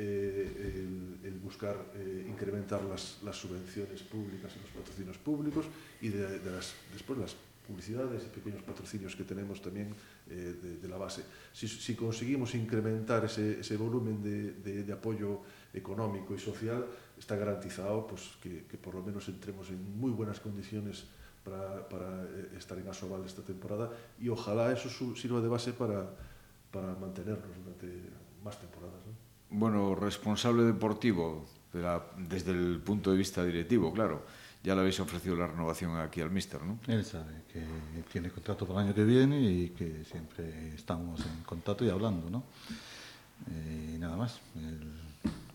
eh, 0.00 0.78
el, 0.78 1.26
el, 1.26 1.38
buscar 1.40 1.74
eh, 1.96 2.24
incrementar 2.28 2.84
las, 2.84 3.18
las, 3.24 3.34
subvenciones 3.34 4.00
públicas 4.04 4.52
y 4.54 4.60
los 4.60 4.70
patrocinios 4.70 5.18
públicos 5.18 5.66
y 6.00 6.08
de, 6.10 6.38
de 6.38 6.50
las, 6.52 6.72
después 6.92 7.18
las 7.18 7.34
publicidades 7.66 8.22
y 8.22 8.28
pequeños 8.28 8.62
patrocinios 8.62 9.16
que 9.16 9.24
tenemos 9.24 9.60
también 9.60 9.92
eh, 10.30 10.56
de, 10.62 10.76
de 10.78 10.88
la 10.88 10.96
base. 10.96 11.24
Si, 11.52 11.66
si 11.68 11.94
conseguimos 11.94 12.54
incrementar 12.54 13.24
ese, 13.24 13.60
ese 13.60 13.76
volumen 13.76 14.22
de, 14.22 14.52
de, 14.54 14.84
de 14.84 14.92
apoyo 14.92 15.40
económico 15.72 16.34
y 16.34 16.38
social, 16.38 16.86
está 17.18 17.36
garantizado 17.36 18.06
pues, 18.06 18.36
que, 18.42 18.64
que 18.66 18.76
por 18.76 18.94
lo 18.94 19.02
menos 19.02 19.28
entremos 19.28 19.68
en 19.70 19.98
muy 19.98 20.10
buenas 20.10 20.40
condiciones 20.40 21.04
para, 21.44 21.88
para 21.88 22.24
eh, 22.24 22.56
estar 22.56 22.78
en 22.78 22.88
Asobal 22.88 23.24
esta 23.24 23.42
temporada 23.42 23.90
y 24.20 24.28
ojalá 24.28 24.72
eso 24.72 24.88
sirva 25.16 25.40
de 25.40 25.48
base 25.48 25.72
para, 25.72 26.08
para 26.70 26.94
mantenernos 26.94 27.48
durante 27.56 27.86
más 28.44 28.58
temporadas. 28.60 29.00
¿no? 29.06 29.58
Bueno, 29.58 29.94
responsable 29.94 30.62
deportivo, 30.62 31.46
de 31.72 31.80
la, 31.80 32.04
desde 32.16 32.52
el 32.52 32.80
punto 32.80 33.10
de 33.10 33.16
vista 33.16 33.44
directivo, 33.44 33.92
claro. 33.92 34.22
Ya 34.62 34.74
le 34.74 34.80
habéis 34.80 34.98
ofrecido 35.00 35.36
la 35.36 35.46
renovación 35.46 35.96
aquí 35.96 36.20
al 36.20 36.30
míster, 36.30 36.60
¿no? 36.62 36.78
Él 36.88 37.04
sabe 37.04 37.44
que 37.52 37.62
tiene 38.12 38.30
contrato 38.30 38.66
para 38.66 38.80
el 38.80 38.86
año 38.86 38.94
que 38.94 39.04
viene 39.04 39.40
y 39.40 39.68
que 39.70 40.04
siempre 40.04 40.74
estamos 40.74 41.20
en 41.20 41.44
contacto 41.44 41.84
y 41.84 41.90
hablando, 41.90 42.28
¿no? 42.28 42.44
Eh, 43.50 43.92
y 43.94 43.98
nada 43.98 44.16
más. 44.16 44.40
Él, 44.56 44.92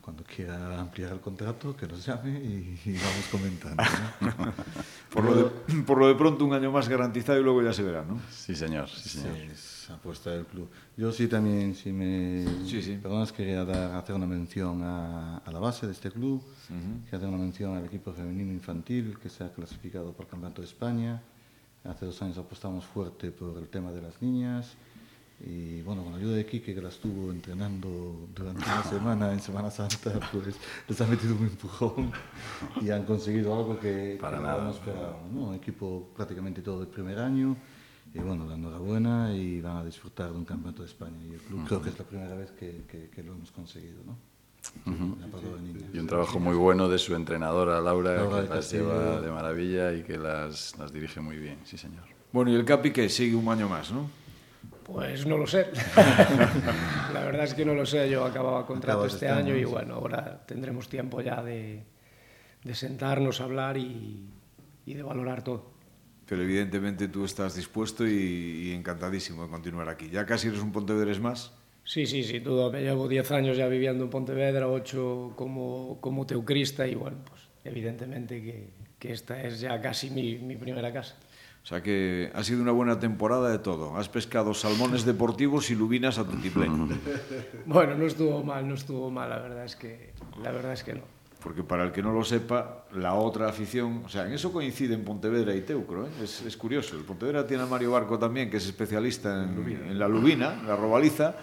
cuando 0.01 0.23
quiera 0.23 0.79
ampliar 0.81 1.13
el 1.13 1.21
contrato, 1.21 1.75
que 1.77 1.87
nos 1.87 2.05
llame 2.05 2.31
y, 2.31 2.79
y 2.85 2.97
vamos 2.97 3.25
comentando. 3.31 3.83
¿no? 4.19 4.53
Por 5.09 5.23
lo, 5.23 5.35
de, 5.35 5.81
por 5.83 5.97
lo 5.97 6.07
de 6.07 6.15
pronto, 6.15 6.43
un 6.43 6.53
año 6.53 6.71
más 6.71 6.89
garantizado 6.89 7.39
y 7.39 7.43
luego 7.43 7.61
ya 7.61 7.71
se 7.71 7.83
verá, 7.83 8.03
¿no? 8.03 8.19
Sí, 8.31 8.55
señor, 8.55 8.89
sí, 8.89 9.09
señor. 9.09 9.37
es 9.83 9.89
apuesta 9.89 10.31
del 10.31 10.45
club. 10.45 10.69
Yo 10.95 11.11
sí 11.11 11.27
también, 11.27 11.75
si 11.75 11.91
me 11.91 12.45
sí, 12.65 12.81
sí. 12.81 12.97
perdonas, 13.01 13.31
quería 13.31 13.65
dar, 13.65 13.95
hacer 13.95 14.15
una 14.15 14.25
mención 14.25 14.81
a, 14.83 15.37
a 15.37 15.51
la 15.51 15.59
base 15.59 15.85
de 15.85 15.91
este 15.91 16.09
club, 16.11 16.41
uh 16.69 16.73
-huh. 16.73 17.09
que 17.09 17.15
hacer 17.15 17.27
una 17.27 17.37
mención 17.37 17.75
al 17.75 17.85
equipo 17.85 18.13
femenino 18.13 18.51
infantil 18.51 19.17
que 19.21 19.29
se 19.29 19.43
ha 19.43 19.51
clasificado 19.51 20.13
por 20.13 20.25
el 20.25 20.31
Campeonato 20.31 20.61
de 20.61 20.67
España. 20.67 21.21
Hace 21.83 22.05
dos 22.05 22.21
años 22.21 22.37
apostamos 22.37 22.85
fuerte 22.85 23.31
por 23.31 23.57
el 23.57 23.67
tema 23.67 23.91
de 23.91 24.01
las 24.01 24.21
niñas. 24.21 24.75
Y 25.45 25.81
bueno, 25.81 26.03
con 26.03 26.13
la 26.13 26.19
ayuda 26.19 26.37
de 26.37 26.45
Quique, 26.45 26.73
que 26.73 26.81
la 26.81 26.87
estuvo 26.87 27.29
entrenando 27.31 28.29
durante 28.33 28.63
una 28.63 28.83
semana 28.95 29.33
en 29.33 29.41
Semana 29.41 29.69
Santa, 29.69 30.11
pues 30.31 30.55
les 30.87 31.01
ha 31.01 31.05
metido 31.07 31.35
un 31.35 31.47
empujón 31.47 32.11
y 32.81 32.89
han 32.91 33.03
conseguido 33.03 33.53
algo 33.53 33.77
que, 33.77 34.17
Para 34.21 34.37
que 34.37 34.43
nada, 34.43 34.63
no 34.63 34.71
esperábamos. 34.71 35.31
¿no? 35.33 35.47
Un 35.49 35.55
equipo 35.55 36.07
prácticamente 36.15 36.61
todo 36.61 36.83
el 36.83 36.87
primer 36.87 37.19
año, 37.19 37.57
y 38.13 38.19
bueno, 38.19 38.45
la 38.47 38.55
enhorabuena 38.55 39.33
y 39.35 39.59
van 39.61 39.77
a 39.77 39.83
disfrutar 39.85 40.31
de 40.31 40.37
un 40.37 40.45
campeonato 40.45 40.83
de 40.83 40.87
España. 40.89 41.17
Y 41.27 41.33
el 41.33 41.39
club 41.41 41.65
creo 41.67 41.81
que 41.81 41.89
es 41.89 41.99
la 41.99 42.05
primera 42.05 42.35
vez 42.35 42.51
que, 42.51 42.83
que- 42.87 43.09
que 43.09 43.23
lo 43.23 43.33
hemos 43.33 43.51
conseguido, 43.51 44.01
¿no? 44.05 44.17
De 44.85 45.61
niñas. 45.61 45.89
Y 45.93 45.99
un 45.99 46.07
trabajo 46.07 46.39
muy 46.39 46.55
bueno 46.55 46.87
de 46.87 46.97
su 46.97 47.15
entrenadora 47.15 47.81
Laura, 47.81 48.15
Laura 48.15 48.43
que 48.43 48.55
las 48.55 48.71
lleva 48.71 49.19
de 49.21 49.29
maravilla 49.31 49.91
y 49.93 50.03
que 50.03 50.17
las, 50.17 50.77
las 50.77 50.93
dirige 50.93 51.19
muy 51.19 51.37
bien, 51.37 51.57
sí 51.65 51.77
señor. 51.77 52.03
Bueno, 52.31 52.51
y 52.51 52.55
el 52.55 52.63
Capi 52.65 52.91
que 52.91 53.09
sigue 53.09 53.35
un 53.35 53.47
año 53.49 53.67
más, 53.67 53.91
¿no? 53.91 54.09
Pues 54.85 55.25
no 55.25 55.37
lo 55.37 55.47
sé. 55.47 55.67
la 57.13 57.21
verdad 57.25 57.43
es 57.45 57.53
que 57.53 57.65
no 57.65 57.73
lo 57.73 57.85
sé. 57.85 58.09
Yo 58.09 58.25
acababa 58.25 58.65
contrato 58.65 58.99
Acabas 58.99 59.13
este 59.13 59.25
este 59.27 59.37
año 59.37 59.53
año, 59.53 59.57
y 59.57 59.65
bueno, 59.65 59.95
ahora 59.95 60.43
tendremos 60.45 60.87
tiempo 60.89 61.21
ya 61.21 61.41
de, 61.43 61.83
de 62.63 62.75
sentarnos, 62.75 63.41
hablar 63.41 63.77
y, 63.77 64.29
y 64.85 64.93
de 64.93 65.03
valorar 65.03 65.43
todo. 65.43 65.72
pero 66.27 66.41
evidentemente 66.41 67.07
tú 67.07 67.25
estás 67.25 67.55
dispuesto 67.55 68.07
y, 68.07 68.11
y 68.11 68.71
encantadísimo 68.73 69.43
de 69.43 69.49
continuar 69.49 69.89
aquí. 69.89 70.09
Ya 70.09 70.25
casi 70.25 70.47
eres 70.47 70.61
un 70.61 70.71
Pontevedres 70.71 71.19
más. 71.19 71.53
Sí, 71.83 72.05
sí, 72.05 72.23
sí, 72.23 72.39
todo. 72.39 72.71
Me 72.71 72.81
llevo 72.81 73.07
10 73.07 73.31
años 73.31 73.57
ya 73.57 73.67
viviendo 73.67 74.05
en 74.05 74.09
Pontevedra, 74.09 74.67
8 74.69 75.33
como, 75.35 75.99
como 75.99 76.25
teucrista 76.25 76.87
y 76.87 76.95
bueno, 76.95 77.17
pues 77.27 77.41
evidentemente 77.65 78.41
que, 78.41 78.69
que 78.99 79.11
esta 79.11 79.41
es 79.43 79.59
ya 79.59 79.81
casi 79.81 80.09
mi, 80.09 80.37
mi 80.37 80.55
primera 80.55 80.93
casa. 80.93 81.17
O 81.63 81.65
sea 81.65 81.81
que 81.81 82.29
ha 82.33 82.43
sido 82.43 82.61
una 82.61 82.73
buena 82.73 82.99
temporada 82.99 83.49
de 83.49 83.57
todo. 83.57 83.95
Has 83.95 84.09
pescado 84.09 84.53
salmones 84.53 85.05
deportivos 85.05 85.71
y 85.71 85.75
lubinas 85.75 86.19
a 86.19 86.25
tu 86.25 86.33
bueno, 87.65 87.95
no 87.95 88.05
estuvo 88.05 88.43
mal, 88.43 88.67
no 88.67 88.75
estuvo 88.75 89.09
mal, 89.09 89.29
la 89.29 89.39
verdad 89.39 89.63
es 89.63 89.77
que, 89.77 90.13
la 90.41 90.51
verdad 90.51 90.73
es 90.73 90.83
que 90.83 90.93
no. 90.93 91.03
Porque 91.43 91.61
para 91.61 91.83
el 91.83 91.91
que 91.91 92.01
no 92.01 92.13
lo 92.13 92.23
sepa, 92.23 92.85
la 92.93 93.15
otra 93.15 93.49
afición, 93.49 94.03
o 94.05 94.09
sea, 94.09 94.25
en 94.25 94.31
eso 94.33 94.51
coincide 94.53 94.93
en 94.93 95.03
Pontevedra 95.03 95.53
y 95.53 95.61
Teucro, 95.61 96.05
¿eh? 96.05 96.09
es, 96.23 96.41
es 96.43 96.55
curioso. 96.55 96.95
El 96.95 97.03
Pontevedra 97.03 97.45
tiene 97.45 97.63
a 97.63 97.65
Mario 97.65 97.91
Barco 97.91 98.17
también, 98.17 98.49
que 98.49 98.57
es 98.57 98.65
especialista 98.65 99.43
en, 99.43 99.87
en 99.89 99.99
la 99.99 100.07
lubina, 100.07 100.61
la 100.65 100.77
robaliza, 100.77 101.35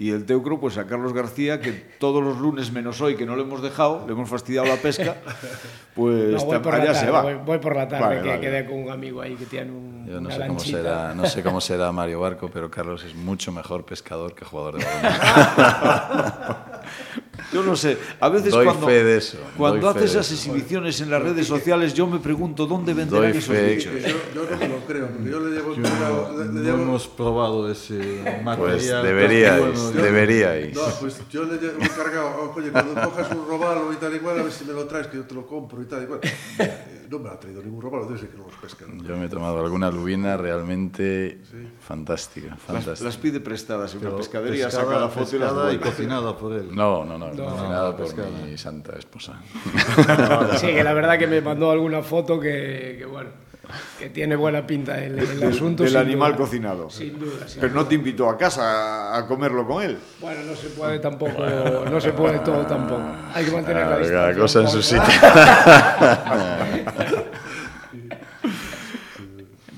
y 0.00 0.12
el 0.12 0.26
Teucro, 0.26 0.60
pues 0.60 0.78
a 0.78 0.86
Carlos 0.86 1.12
García, 1.12 1.60
que 1.60 1.72
todos 1.72 2.22
los 2.22 2.38
lunes 2.38 2.70
menos 2.70 3.00
hoy, 3.00 3.16
que 3.16 3.26
no 3.26 3.34
le 3.34 3.42
hemos 3.42 3.60
dejado, 3.60 4.04
le 4.06 4.12
hemos 4.12 4.28
fastidiado 4.30 4.68
la 4.68 4.76
pesca, 4.76 5.16
pues 5.96 6.30
No, 6.40 6.44
voy 6.44 6.52
la 6.62 6.76
allá 6.76 6.84
tarde, 6.84 6.94
se 6.94 7.10
va. 7.10 7.22
Voy, 7.22 7.34
voy 7.44 7.58
por 7.58 7.74
la 7.74 7.88
tarde, 7.88 8.04
Vale, 8.06 8.22
que 8.22 8.28
vale. 8.28 8.40
quedé 8.40 8.64
con 8.64 8.78
un 8.84 8.90
amigo 8.92 9.20
ahí 9.20 9.34
que 9.34 9.46
tiene 9.46 9.72
un, 9.72 10.06
Yo 10.06 10.20
no 10.20 10.28
una 10.28 10.30
sé, 10.30 10.40
cómo 10.42 10.48
lanchita. 10.52 10.78
será, 10.78 11.14
no 11.16 11.26
sé 11.26 11.42
cómo 11.42 11.60
será 11.60 11.90
Mario 12.00 12.20
Barco, 12.20 12.48
pero 12.48 12.70
Carlos 12.70 13.02
es 13.02 13.16
mucho 13.16 13.50
mejor 13.50 13.84
pescador 13.84 14.36
que 14.36 14.44
jugador 14.44 14.78
de 14.78 14.84
balonmano. 14.84 16.58
Yo 17.52 17.62
no 17.62 17.74
sé, 17.76 17.96
a 18.20 18.28
veces 18.28 18.52
Doy 18.52 18.66
cuando, 18.66 18.86
fe 18.86 19.04
de 19.04 19.16
eso, 19.16 19.38
cuando 19.56 19.80
doy 19.80 19.92
fe 19.94 19.98
haces 20.00 20.12
de 20.14 20.20
esas 20.20 20.32
eso. 20.32 20.34
exhibiciones 20.50 21.00
en 21.00 21.10
las 21.10 21.22
redes 21.22 21.46
sociales, 21.46 21.94
yo 21.94 22.06
me 22.06 22.18
pregunto 22.18 22.66
dónde 22.66 22.92
venderán 22.92 23.30
Doy 23.32 23.38
esos 23.38 23.54
fe. 23.56 23.74
bichos. 23.76 23.92
Yo, 23.94 24.08
yo 24.48 24.56
no 24.56 24.68
lo 24.74 24.80
creo, 24.86 25.08
porque 25.08 25.30
yo 25.30 25.40
le 25.40 25.56
llevo... 25.56 25.74
Yo 25.74 25.80
le, 25.82 25.88
no, 25.88 26.38
le 26.38 26.44
no 26.52 26.60
llevo 26.62 26.82
hemos 26.82 27.08
probado 27.08 27.70
ese 27.70 28.40
material. 28.44 28.58
Pues 29.00 29.02
deberíais, 29.02 29.60
bueno, 29.60 29.92
yo- 29.94 30.02
deberíais. 30.02 30.74
No, 30.74 30.82
pues 31.00 31.20
yo 31.30 31.44
le 31.44 31.56
llevo 31.58 31.80
encargado, 31.82 32.36
oh, 32.42 32.52
coño, 32.52 32.70
cuando 32.70 32.94
cojas 33.02 33.30
un 33.32 33.48
robalo 33.48 33.92
y 33.92 33.96
tal 33.96 34.14
y 34.14 34.18
cual, 34.18 34.40
a 34.40 34.42
ver 34.42 34.52
si 34.52 34.64
me 34.66 34.72
lo 34.74 34.84
traes, 34.84 35.06
que 35.06 35.16
yo 35.16 35.22
te 35.24 35.34
lo 35.34 35.46
compro 35.46 35.80
y 35.80 35.86
tal 35.86 36.02
y 36.02 36.06
cual. 36.06 36.20
No 37.08 37.18
me 37.20 37.30
ha 37.30 37.40
traído 37.40 37.62
ningún 37.62 37.80
robalo, 37.80 38.06
ser 38.18 38.28
que 38.28 38.36
no 38.36 38.44
los 38.44 38.54
pescan. 38.56 39.00
Yo 39.02 39.16
me 39.16 39.24
he 39.24 39.28
tomado 39.30 39.58
alguna 39.64 39.90
lubina 39.90 40.36
realmente 40.36 41.38
fantástica, 41.80 42.48
Las, 42.50 42.60
fantástica. 42.60 43.04
las 43.08 43.16
pide 43.16 43.40
prestadas 43.40 43.94
en 43.94 44.06
una 44.06 44.16
pescadería, 44.18 44.66
pescada- 44.66 44.84
saca 44.84 45.00
la 45.00 45.08
foto 45.08 45.36
y 45.36 45.38
las 45.38 45.74
y 45.74 45.78
cocinada 45.78 46.36
por 46.36 46.52
él. 46.52 46.68
No, 46.74 47.06
no, 47.06 47.16
no, 47.16 47.30
cocinada 47.44 47.96
por 47.96 48.06
pescada. 48.06 48.28
mi 48.44 48.58
santa 48.58 48.92
esposa. 48.98 49.40
Sí, 50.58 50.66
que 50.68 50.82
la 50.84 50.92
verdad 50.94 51.18
que 51.18 51.26
me 51.26 51.40
mandó 51.40 51.70
alguna 51.70 52.02
foto 52.02 52.38
que, 52.40 52.96
que 52.98 53.04
bueno, 53.06 53.30
que 53.98 54.08
tiene 54.10 54.34
buena 54.36 54.66
pinta 54.66 55.02
el, 55.02 55.18
el 55.18 55.42
asunto. 55.44 55.82
Del 55.84 55.96
animal 55.96 56.32
duda. 56.32 56.44
cocinado. 56.44 56.90
Sin 56.90 57.18
duda, 57.18 57.46
sin 57.46 57.60
Pero 57.60 57.74
no 57.74 57.80
duda. 57.80 57.88
te 57.90 57.94
invitó 57.96 58.28
a 58.30 58.36
casa 58.38 59.16
a 59.16 59.26
comerlo 59.26 59.66
con 59.66 59.82
él. 59.82 59.98
Bueno, 60.20 60.42
no 60.44 60.54
se 60.56 60.68
puede 60.68 60.98
tampoco, 61.00 61.32
no 61.90 62.00
se 62.00 62.12
puede 62.12 62.38
todo 62.40 62.64
tampoco. 62.66 63.02
Hay 63.34 63.44
que 63.44 63.50
mantener 63.52 63.86
la 63.86 63.98
Claro, 63.98 64.00
distancia. 64.00 64.20
cada 64.20 64.38
cosa 64.38 64.60
en 64.60 64.68
su 64.68 64.82
sitio. 64.82 65.02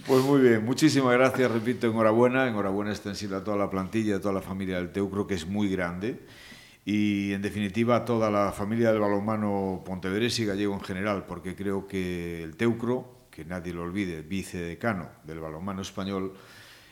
Pues 0.06 0.24
muy 0.24 0.40
bien, 0.40 0.64
muchísimas 0.64 1.12
gracias, 1.12 1.50
repito, 1.50 1.86
enhorabuena, 1.86 2.48
enhorabuena 2.48 2.90
extensiva 2.90 3.38
a 3.38 3.44
toda 3.44 3.56
la 3.56 3.70
plantilla, 3.70 4.16
a 4.16 4.20
toda 4.20 4.34
la 4.34 4.42
familia 4.42 4.76
del 4.76 4.90
Teucro, 4.90 5.26
que 5.26 5.34
es 5.34 5.46
muy 5.46 5.68
grande, 5.68 6.20
y 6.84 7.32
en 7.32 7.42
definitiva 7.42 7.96
a 7.96 8.04
toda 8.04 8.30
la 8.30 8.52
familia 8.52 8.90
del 8.90 9.00
balonmano 9.00 9.82
pontevedrés 9.84 10.38
y 10.38 10.46
gallego 10.46 10.74
en 10.74 10.80
general, 10.80 11.24
porque 11.26 11.54
creo 11.54 11.86
que 11.86 12.42
el 12.42 12.56
Teucro, 12.56 13.26
que 13.30 13.44
nadie 13.44 13.72
lo 13.72 13.82
olvide, 13.82 14.22
vicedecano 14.22 15.08
del 15.24 15.40
balonmano 15.40 15.82
español, 15.82 16.32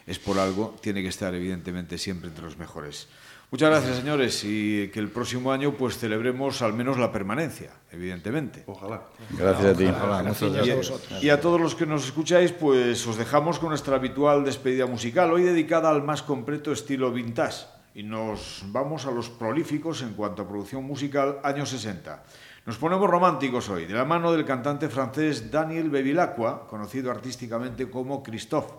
es 0.07 0.19
por 0.19 0.39
algo, 0.39 0.77
tiene 0.81 1.03
que 1.03 1.09
estar 1.09 1.35
evidentemente 1.35 1.99
siempre 1.99 2.29
entre 2.29 2.45
los 2.45 2.59
mejores. 2.59 3.09
Muchas 3.51 3.71
gracias, 3.71 3.97
señores, 3.97 4.45
y 4.45 4.89
que 4.89 5.01
el 5.01 5.09
próximo 5.09 5.53
año 5.53 5.73
pues 5.73 5.97
celebremos 5.97 6.61
al 6.61 6.75
menos 6.75 6.99
la 6.99 7.11
permanencia, 7.11 7.71
evidentemente. 7.91 8.65
Ojalá. 8.67 9.05
Gracias 9.31 9.75
a 9.75 9.79
ti. 9.79 9.87
Ojalá, 9.87 10.23
muchas 10.23 10.53
Gracias 10.53 10.67
Y 10.67 10.71
a 10.71 10.73
a, 10.73 10.77
vosotros. 10.77 11.25
y 11.25 11.31
a 11.31 11.41
todos 11.41 11.59
los 11.59 11.75
que 11.75 11.87
nos 11.87 12.05
escucháis, 12.05 12.53
pues 12.53 13.07
os 13.07 13.17
dejamos 13.17 13.59
con 13.59 13.71
nuestra 13.71 13.97
habitual 13.97 14.45
despedida 14.45 14.85
musical, 14.85 15.33
hoy 15.33 15.45
dedicada 15.45 15.89
al 15.89 16.03
más 16.03 16.23
completo 16.23 16.73
estilo 16.73 17.11
vintage. 17.11 17.78
Y 17.95 18.03
nos 18.03 18.65
vamos 18.67 19.07
a 19.07 19.11
los 19.11 19.29
prolíficos 19.29 20.03
en 20.03 20.15
cuanto 20.15 20.43
a 20.43 20.49
producción 20.49 20.85
musical 20.85 21.41
años 21.43 21.71
60. 21.71 22.23
Nos 22.67 22.77
ponemos 22.77 23.09
románticos 23.09 23.69
hoy, 23.71 23.87
de 23.87 23.95
la 23.95 24.05
mano 24.05 24.31
del 24.31 24.45
cantante 24.45 24.89
francés 24.89 25.51
Daniel 25.51 25.91
Bevilacqua, 25.91 26.67
conocido 26.67 27.11
artísticamente 27.11 27.89
como 27.89 28.23
Christophe, 28.23 28.75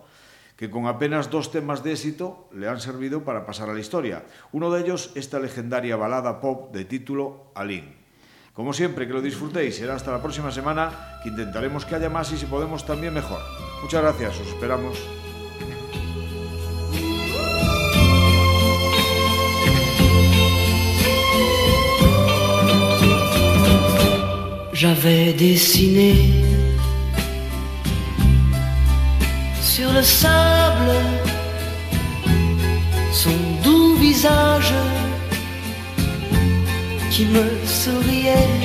que 0.55 0.69
con 0.69 0.87
apenas 0.87 1.29
dos 1.31 1.51
temas 1.51 1.83
de 1.83 1.93
éxito 1.93 2.49
le 2.53 2.67
han 2.67 2.79
servido 2.79 3.23
para 3.23 3.45
pasar 3.45 3.69
a 3.69 3.73
la 3.73 3.79
historia. 3.79 4.25
Uno 4.51 4.69
de 4.69 4.81
ellos, 4.81 5.11
esta 5.15 5.39
legendaria 5.39 5.95
balada 5.95 6.39
pop 6.39 6.73
de 6.73 6.85
título 6.85 7.51
Aline. 7.55 7.97
Como 8.53 8.73
siempre, 8.73 9.07
que 9.07 9.13
lo 9.13 9.21
disfrutéis. 9.21 9.77
Será 9.77 9.95
hasta 9.95 10.11
la 10.11 10.21
próxima 10.21 10.51
semana, 10.51 11.19
que 11.23 11.29
intentaremos 11.29 11.85
que 11.85 11.95
haya 11.95 12.09
más 12.09 12.31
y 12.33 12.37
si 12.37 12.45
podemos 12.45 12.85
también 12.85 13.13
mejor. 13.13 13.39
Muchas 13.81 14.01
gracias, 14.01 14.37
os 14.37 14.47
esperamos. 14.47 15.28
J'avais 24.81 25.33
dessiné 25.33 26.15
sur 29.61 29.91
le 29.91 30.01
sable 30.01 30.93
son 33.11 33.37
doux 33.61 33.95
visage 33.95 34.73
qui 37.11 37.25
me 37.25 37.45
souriait. 37.65 38.55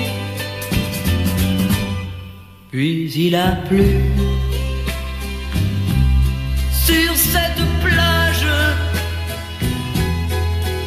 Puis 2.71 3.11
il 3.17 3.35
a 3.35 3.57
plu 3.69 3.99
sur 6.87 7.13
cette 7.17 7.65
plage, 7.83 8.47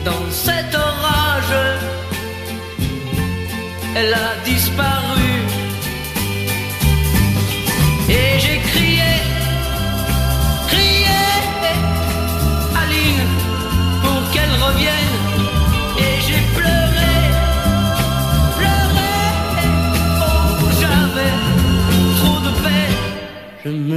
dans 0.05 0.31
cet 0.31 0.73
orage 0.73 1.57
elle 3.93 4.13
a 4.13 4.29
disparu. 4.45 4.96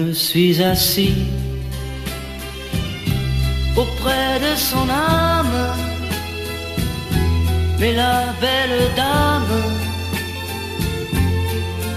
Me 0.00 0.12
suis 0.12 0.62
assis 0.62 1.14
auprès 3.76 4.38
de 4.46 4.52
son 4.56 4.88
âme. 4.88 5.60
Mais 7.78 7.94
la 7.94 8.18
belle 8.40 8.80
dame 8.96 9.62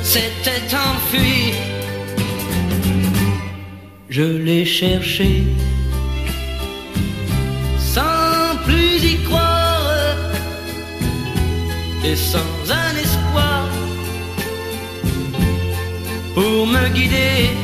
s'était 0.02 0.70
enfuie. 0.90 1.54
Je 4.10 4.24
l'ai 4.46 4.66
cherchée 4.66 5.44
sans 7.80 8.56
plus 8.66 8.98
y 9.14 9.16
croire 9.28 9.82
et 12.06 12.16
sans 12.16 12.54
un 12.84 12.94
espoir 13.06 13.68
pour 16.36 16.68
me 16.68 16.88
guider. 16.90 17.63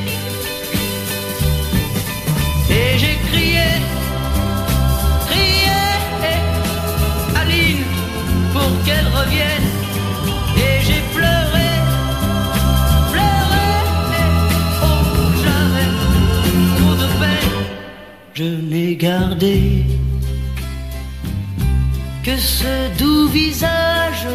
Que 22.25 22.35
ce 22.37 22.97
doux 22.97 23.27
visage 23.29 24.27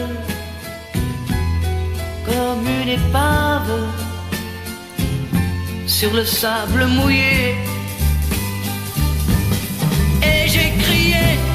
comme 2.24 2.66
une 2.82 2.88
épave 2.88 3.72
sur 5.86 6.10
le 6.14 6.24
sable 6.24 6.86
mouillé. 6.86 7.54
Et 10.22 10.48
j'ai 10.48 10.72
crié. 10.82 11.53